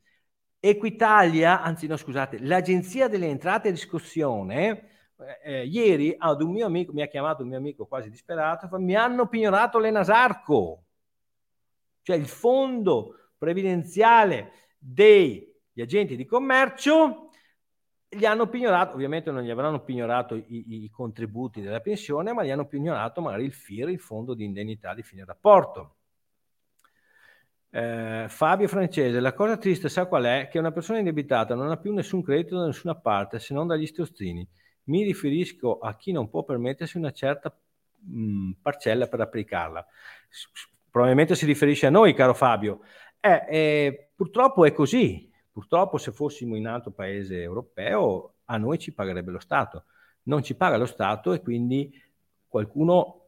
Equitalia, 0.59 1.61
anzi 1.63 1.87
no 1.87 1.97
scusate, 1.97 2.39
l'Agenzia 2.41 3.07
delle 3.07 3.27
Entrate 3.27 3.69
e 3.69 3.73
Discussione, 3.73 4.89
eh, 5.19 5.61
eh, 5.61 5.67
ieri 5.67 6.15
ad 6.17 6.41
un 6.41 6.53
mio 6.53 6.65
amico, 6.65 6.93
mi 6.93 7.03
ha 7.03 7.07
chiamato 7.07 7.43
un 7.43 7.51
mio 7.51 7.59
amico 7.59 7.87
quasi 7.87 8.09
disperato, 8.09 8.67
mi 8.79 8.95
hanno 8.97 9.29
pignorato 9.29 9.79
l'Enasarco, 9.79 10.84
cioè 12.05 12.17
il 12.17 12.29
fondo 12.29 13.31
previdenziale 13.37 14.53
degli 14.79 15.81
agenti 15.81 16.15
di 16.15 16.25
commercio 16.27 17.31
gli 18.09 18.25
hanno 18.25 18.49
pignorato, 18.49 18.95
ovviamente 18.95 19.31
non 19.31 19.43
gli 19.43 19.51
avranno 19.51 19.83
pignorato 19.83 20.37
i, 20.37 20.85
i, 20.85 20.91
contributi 20.91 21.61
della 21.61 21.81
pensione, 21.81 22.33
ma 22.33 22.45
gli 22.45 22.51
hanno 22.51 22.67
pignorato 22.67 23.21
magari 23.21 23.45
il 23.45 23.53
FIR, 23.53 23.89
il 23.89 23.99
fondo 23.99 24.35
di 24.35 24.45
indennità 24.45 24.95
di 24.95 25.03
fine 25.03 25.25
rapporto. 25.25 25.97
Eh, 27.71 28.27
Fabio 28.29 28.69
Francese, 28.69 29.19
la 29.19 29.33
cosa 29.33 29.57
triste 29.57 29.89
sa 29.89 30.07
qual 30.07 30.25
è? 30.25 30.49
Che 30.49 30.61
una 30.61 30.71
persona 30.71 30.99
indebitata 30.99 31.57
non 31.57 31.71
ha 31.71 31.77
più 31.77 31.93
nessun 31.93 32.23
credito 32.23 32.57
da 32.57 32.67
nessuna 32.67 32.95
parte 32.95 33.41
se 33.41 33.53
non 33.53 33.67
dagli 33.67 33.87
strozzini. 33.87 34.47
Mi 34.85 35.03
riferisco 35.03 35.79
a 35.79 35.97
chi 35.97 36.13
non 36.13 36.29
può 36.29 36.45
permettersi 36.45 36.99
una 36.99 37.11
certa 37.11 37.53
mh, 37.99 38.53
parcella 38.63 39.09
per 39.09 39.21
applicarla. 39.23 39.85
Probabilmente 40.95 41.35
si 41.35 41.45
riferisce 41.45 41.87
a 41.87 41.91
noi, 41.91 42.15
caro 42.15 42.35
Fabio. 42.35 42.83
Eh, 43.19 43.45
eh, 43.49 44.11
purtroppo 44.15 44.65
è 44.65 44.73
così, 44.73 45.29
Purtroppo 45.55 45.99
se 45.99 46.11
fossimo 46.11 46.57
in 46.57 46.67
altro 46.67 46.91
paese 46.91 47.41
europeo 47.41 48.39
a 48.47 48.57
noi 48.57 48.77
ci 48.77 48.93
pagherebbe 48.93 49.31
lo 49.31 49.39
Stato. 49.39 49.85
Non 50.25 50.43
ci 50.43 50.57
paga 50.57 50.77
lo 50.77 50.85
Stato 50.85 51.33
e 51.33 51.41
quindi 51.43 51.93
qualcuno 52.49 53.27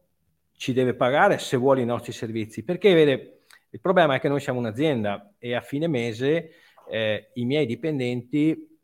ci 0.51 0.73
deve 0.73 0.93
pagare 0.93 1.37
se 1.37 1.55
vuole 1.55 1.79
i 1.79 1.85
nostri 1.85 2.11
servizi. 2.11 2.65
Perché 2.65 2.93
vede, 2.93 3.43
il 3.69 3.79
problema 3.79 4.15
è 4.15 4.19
che 4.19 4.27
noi 4.27 4.41
siamo 4.41 4.59
un'azienda 4.59 5.35
e 5.37 5.55
a 5.55 5.61
fine 5.61 5.87
mese 5.87 6.49
eh, 6.89 7.31
i 7.35 7.45
miei 7.45 7.65
dipendenti 7.65 8.77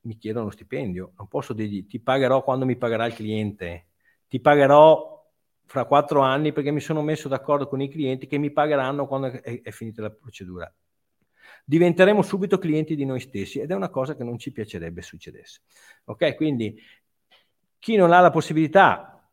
mi 0.00 0.16
chiedono 0.16 0.46
lo 0.46 0.50
stipendio. 0.50 1.12
Non 1.16 1.28
posso 1.28 1.52
dirgli 1.52 1.86
ti 1.86 2.00
pagherò 2.00 2.42
quando 2.42 2.64
mi 2.64 2.74
pagherà 2.74 3.06
il 3.06 3.14
cliente, 3.14 3.86
ti 4.26 4.40
pagherò 4.40 5.19
fra 5.70 5.84
quattro 5.84 6.20
anni 6.22 6.52
perché 6.52 6.72
mi 6.72 6.80
sono 6.80 7.00
messo 7.00 7.28
d'accordo 7.28 7.68
con 7.68 7.80
i 7.80 7.88
clienti 7.88 8.26
che 8.26 8.38
mi 8.38 8.50
pagheranno 8.50 9.06
quando 9.06 9.28
è, 9.28 9.62
è 9.62 9.70
finita 9.70 10.02
la 10.02 10.10
procedura 10.10 10.74
diventeremo 11.64 12.22
subito 12.22 12.58
clienti 12.58 12.96
di 12.96 13.04
noi 13.04 13.20
stessi 13.20 13.60
ed 13.60 13.70
è 13.70 13.74
una 13.74 13.90
cosa 13.90 14.16
che 14.16 14.24
non 14.24 14.40
ci 14.40 14.50
piacerebbe 14.50 15.02
succedesse. 15.02 15.60
Ok, 16.06 16.34
quindi 16.34 16.76
chi 17.78 17.94
non 17.94 18.12
ha 18.12 18.18
la 18.18 18.30
possibilità, 18.30 19.24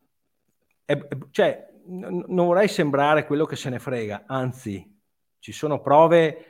è, 0.84 0.96
cioè 1.32 1.68
n- 1.88 2.24
non 2.28 2.46
vorrei 2.46 2.68
sembrare 2.68 3.26
quello 3.26 3.44
che 3.44 3.56
se 3.56 3.70
ne 3.70 3.80
frega, 3.80 4.22
anzi 4.28 4.88
ci 5.40 5.50
sono 5.50 5.80
prove 5.80 6.44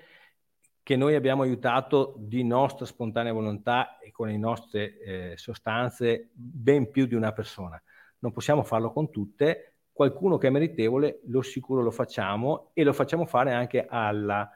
che 0.82 0.96
noi 0.96 1.14
abbiamo 1.14 1.42
aiutato 1.42 2.14
di 2.18 2.44
nostra 2.44 2.84
spontanea 2.84 3.32
volontà 3.32 3.98
e 3.98 4.10
con 4.10 4.28
le 4.28 4.36
nostre 4.36 4.98
eh, 4.98 5.32
sostanze 5.38 6.28
ben 6.34 6.90
più 6.90 7.06
di 7.06 7.14
una 7.14 7.32
persona. 7.32 7.82
Non 8.18 8.32
possiamo 8.32 8.62
farlo 8.62 8.92
con 8.92 9.10
tutte, 9.10 9.77
qualcuno 9.98 10.38
che 10.38 10.46
è 10.46 10.50
meritevole 10.50 11.22
lo 11.24 11.42
sicuro 11.42 11.82
lo 11.82 11.90
facciamo 11.90 12.70
e 12.72 12.84
lo 12.84 12.92
facciamo 12.92 13.26
fare 13.26 13.52
anche 13.52 13.84
alla 13.88 14.48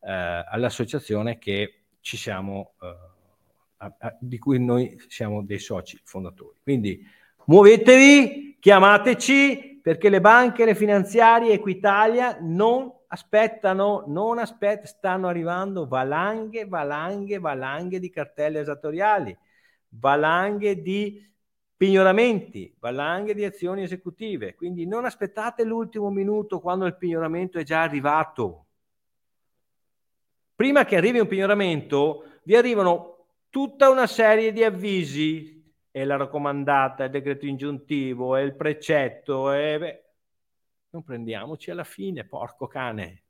eh, 0.00 0.44
all'associazione 0.46 1.38
che 1.38 1.84
ci 2.00 2.16
siamo, 2.16 2.72
eh, 2.80 2.86
a, 3.78 3.94
a, 3.98 4.16
di 4.18 4.38
cui 4.38 4.62
noi 4.62 4.98
siamo 5.08 5.42
dei 5.42 5.58
soci 5.58 5.98
fondatori. 6.02 6.58
Quindi 6.62 7.04
muovetevi, 7.46 8.56
chiamateci 8.58 9.80
perché 9.82 10.08
le 10.08 10.20
banche, 10.20 10.64
le 10.64 10.74
finanziarie, 10.74 11.52
Equitalia 11.52 12.38
non 12.40 12.92
aspettano, 13.08 14.04
non 14.06 14.38
aspettano, 14.38 14.86
stanno 14.86 15.28
arrivando 15.28 15.86
valanghe, 15.86 16.66
valanghe, 16.66 17.38
valanghe 17.38 17.98
di 17.98 18.10
cartelle 18.10 18.60
esattoriali, 18.60 19.36
valanghe 19.88 20.80
di 20.80 21.28
pignoramenti, 21.80 22.76
valanghe 22.78 23.32
di 23.32 23.42
azioni 23.42 23.84
esecutive. 23.84 24.54
Quindi 24.54 24.86
non 24.86 25.06
aspettate 25.06 25.64
l'ultimo 25.64 26.10
minuto 26.10 26.60
quando 26.60 26.84
il 26.84 26.94
pignoramento 26.94 27.58
è 27.58 27.62
già 27.62 27.80
arrivato. 27.80 28.66
Prima 30.54 30.84
che 30.84 30.96
arrivi 30.96 31.20
un 31.20 31.26
pignoramento, 31.26 32.24
vi 32.42 32.54
arrivano 32.54 33.28
tutta 33.48 33.88
una 33.88 34.06
serie 34.06 34.52
di 34.52 34.62
avvisi, 34.62 35.72
è 35.90 36.04
la 36.04 36.18
raccomandata, 36.18 37.04
il 37.04 37.10
decreto 37.10 37.46
ingiuntivo, 37.46 38.36
è 38.36 38.42
il 38.42 38.54
precetto, 38.54 39.50
è... 39.50 39.78
Beh, 39.78 40.04
non 40.90 41.02
prendiamoci 41.02 41.70
alla 41.70 41.84
fine, 41.84 42.26
porco 42.26 42.66
cane. 42.66 43.22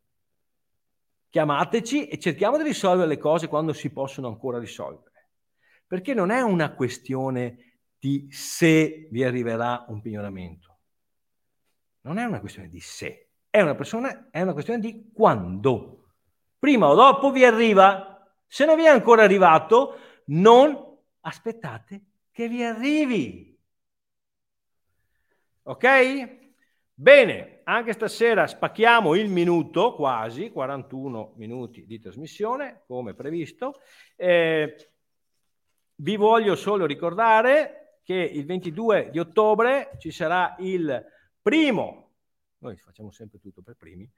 Chiamateci 1.29 2.09
e 2.09 2.19
cerchiamo 2.19 2.57
di 2.57 2.65
risolvere 2.65 3.07
le 3.07 3.19
cose 3.19 3.47
quando 3.47 3.73
si 3.73 3.93
possono 3.93 4.27
ancora 4.27 4.59
risolvere. 4.59 5.29
Perché 5.87 6.15
non 6.15 6.31
è 6.31 6.41
una 6.41 6.75
questione 6.75 7.70
di 8.01 8.29
se 8.31 9.09
vi 9.11 9.23
arriverà 9.23 9.85
un 9.89 10.01
pignoramento. 10.01 10.79
Non 12.03 12.17
è 12.17 12.25
una 12.25 12.41
questione 12.41 12.69
di 12.69 12.81
se, 12.81 13.29
è 13.51 13.61
una, 13.61 13.75
persona, 13.75 14.31
è 14.31 14.41
una 14.41 14.55
questione 14.55 14.81
di 14.81 15.11
quando. 15.13 16.15
Prima 16.59 16.89
o 16.89 16.95
dopo 16.95 17.31
vi 17.31 17.45
arriva. 17.45 18.35
Se 18.47 18.65
non 18.65 18.77
vi 18.77 18.85
è 18.85 18.89
ancora 18.89 19.23
arrivato, 19.23 19.99
non 20.27 20.99
aspettate 21.21 22.05
che 22.33 22.49
vi 22.49 22.65
arrivi. 22.65 23.59
Ok? 25.65 26.39
Bene, 26.95 27.61
anche 27.65 27.93
stasera 27.93 28.47
spacchiamo 28.47 29.15
il 29.15 29.31
minuto, 29.31 29.95
quasi 29.95 30.51
41 30.51 31.35
minuti 31.37 31.85
di 31.87 32.01
trasmissione, 32.01 32.83
come 32.87 33.15
previsto. 33.15 33.81
Eh, 34.17 34.91
vi 35.97 36.17
voglio 36.17 36.57
solo 36.57 36.87
ricordare 36.87 37.80
che 38.11 38.17
il 38.17 38.45
22 38.45 39.11
di 39.13 39.21
ottobre 39.21 39.93
ci 39.99 40.11
sarà 40.11 40.57
il 40.59 41.01
primo, 41.41 42.15
noi 42.59 42.77
facciamo 42.77 43.13
sempre 43.13 43.39
tutto 43.39 43.63
per 43.63 43.77
primi, 43.77 44.11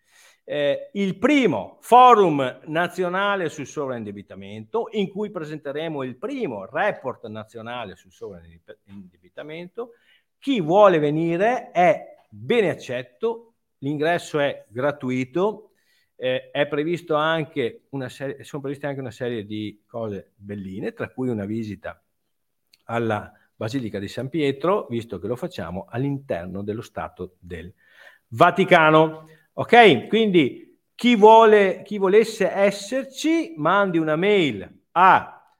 eh, 0.44 0.88
il 0.94 1.18
primo 1.18 1.76
forum 1.82 2.60
nazionale 2.68 3.50
sul 3.50 3.66
sovraindebitamento, 3.66 4.88
in 4.92 5.10
cui 5.10 5.30
presenteremo 5.30 6.04
il 6.04 6.16
primo 6.16 6.64
report 6.64 7.26
nazionale 7.26 7.94
sul 7.94 8.12
sovraindebitamento. 8.12 9.90
Chi 10.38 10.62
vuole 10.62 10.98
venire 10.98 11.70
è 11.70 12.16
bene 12.30 12.70
accetto, 12.70 13.56
l'ingresso 13.80 14.38
è 14.38 14.64
gratuito, 14.68 15.72
eh, 16.16 16.50
è 16.50 16.66
previsto 16.66 17.14
anche 17.14 17.82
una 17.90 18.08
serie, 18.08 18.42
sono 18.42 18.62
previste 18.62 18.86
anche 18.86 19.00
una 19.00 19.10
serie 19.10 19.44
di 19.44 19.82
cose 19.86 20.32
belline, 20.36 20.94
tra 20.94 21.10
cui 21.10 21.28
una 21.28 21.44
visita 21.44 22.02
alla 22.84 23.30
Basilica 23.62 24.00
di 24.00 24.08
San 24.08 24.28
Pietro, 24.28 24.88
visto 24.90 25.20
che 25.20 25.28
lo 25.28 25.36
facciamo 25.36 25.86
all'interno 25.88 26.64
dello 26.64 26.82
Stato 26.82 27.36
del 27.38 27.72
Vaticano. 28.26 29.28
Ok? 29.52 30.08
Quindi 30.08 30.80
chi, 30.96 31.14
vuole, 31.14 31.82
chi 31.84 31.96
volesse 31.96 32.50
esserci, 32.50 33.54
mandi 33.56 33.98
una 33.98 34.16
mail 34.16 34.68
a 34.90 35.56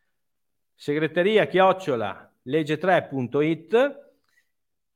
segreteria 0.74 1.46
chiocciola 1.46 2.28
legge3.it 2.46 4.10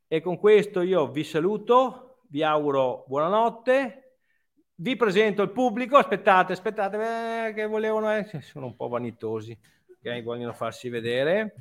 e 0.08 0.20
con 0.20 0.36
questo 0.36 0.80
io 0.80 1.08
vi 1.08 1.22
saluto, 1.22 2.22
vi 2.30 2.42
auguro 2.42 3.04
buonanotte, 3.06 4.16
vi 4.74 4.96
presento 4.96 5.42
il 5.42 5.50
pubblico, 5.50 5.96
aspettate, 5.96 6.54
aspettate, 6.54 7.50
eh, 7.50 7.54
che 7.54 7.66
volevano, 7.66 8.12
eh, 8.16 8.40
sono 8.40 8.66
un 8.66 8.74
po' 8.74 8.88
vanitosi, 8.88 9.56
okay? 10.00 10.24
vogliono 10.24 10.52
farsi 10.52 10.88
vedere. 10.88 11.54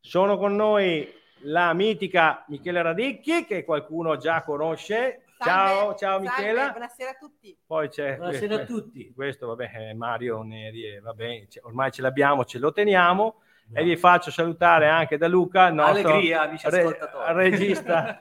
Sono 0.00 0.38
con 0.38 0.56
noi 0.56 1.12
la 1.42 1.72
mitica 1.74 2.44
Michela 2.48 2.80
Radicchi, 2.80 3.44
che 3.44 3.64
qualcuno 3.64 4.16
già 4.16 4.42
conosce. 4.42 5.24
Ciao, 5.38 5.94
ciao 5.94 6.20
Michela. 6.20 6.60
Salve, 6.60 6.70
buonasera 6.72 7.10
a 7.10 7.14
tutti. 7.14 7.56
Poi 7.66 7.88
c'è 7.88 8.16
buonasera 8.16 8.54
a 8.54 8.64
tutti. 8.64 9.12
Questo, 9.14 9.46
vabbè, 9.46 9.70
è 9.70 9.92
Mario 9.92 10.42
Neri, 10.42 10.98
vabbè, 11.00 11.46
ormai 11.62 11.90
ce 11.90 12.02
l'abbiamo, 12.02 12.44
ce 12.44 12.58
lo 12.58 12.72
teniamo 12.72 13.42
e 13.72 13.84
vi 13.84 13.96
faccio 13.96 14.30
salutare 14.30 14.88
anche 14.88 15.16
da 15.16 15.28
Luca, 15.28 15.68
il 15.68 15.74
nostro 15.74 16.08
Allegria, 16.08 16.42
amici 16.42 16.68
re- 16.68 16.98
regista. 17.28 18.18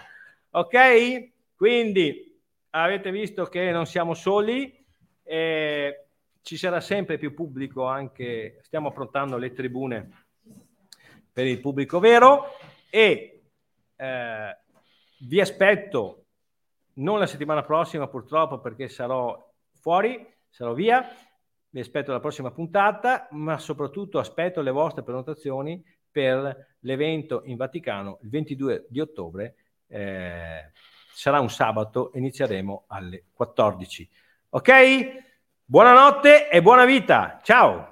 ok? 0.50 1.30
Quindi 1.56 2.40
avete 2.70 3.10
visto 3.10 3.46
che 3.46 3.70
non 3.70 3.86
siamo 3.86 4.14
soli, 4.14 4.72
eh, 5.24 6.06
ci 6.42 6.56
sarà 6.56 6.80
sempre 6.80 7.18
più 7.18 7.34
pubblico 7.34 7.84
anche, 7.84 8.58
stiamo 8.62 8.88
approntando 8.88 9.36
le 9.36 9.52
tribune 9.52 10.21
per 11.32 11.46
il 11.46 11.60
pubblico 11.60 11.98
vero 11.98 12.56
e 12.90 13.42
eh, 13.96 14.56
vi 15.20 15.40
aspetto 15.40 16.24
non 16.94 17.18
la 17.18 17.26
settimana 17.26 17.62
prossima 17.62 18.08
purtroppo 18.08 18.60
perché 18.60 18.88
sarò 18.88 19.50
fuori, 19.80 20.26
sarò 20.50 20.74
via, 20.74 21.08
vi 21.70 21.80
aspetto 21.80 22.10
alla 22.10 22.20
prossima 22.20 22.50
puntata, 22.50 23.28
ma 23.30 23.58
soprattutto 23.58 24.18
aspetto 24.18 24.60
le 24.60 24.70
vostre 24.70 25.02
prenotazioni 25.02 25.82
per 26.10 26.76
l'evento 26.80 27.42
in 27.46 27.56
Vaticano 27.56 28.18
il 28.22 28.28
22 28.28 28.86
di 28.90 29.00
ottobre. 29.00 29.54
Eh, 29.86 30.70
sarà 31.14 31.40
un 31.40 31.48
sabato, 31.48 32.10
inizieremo 32.14 32.84
alle 32.88 33.24
14. 33.32 34.08
Ok? 34.50 34.70
Buonanotte 35.64 36.50
e 36.50 36.60
buona 36.60 36.84
vita. 36.84 37.40
Ciao! 37.42 37.91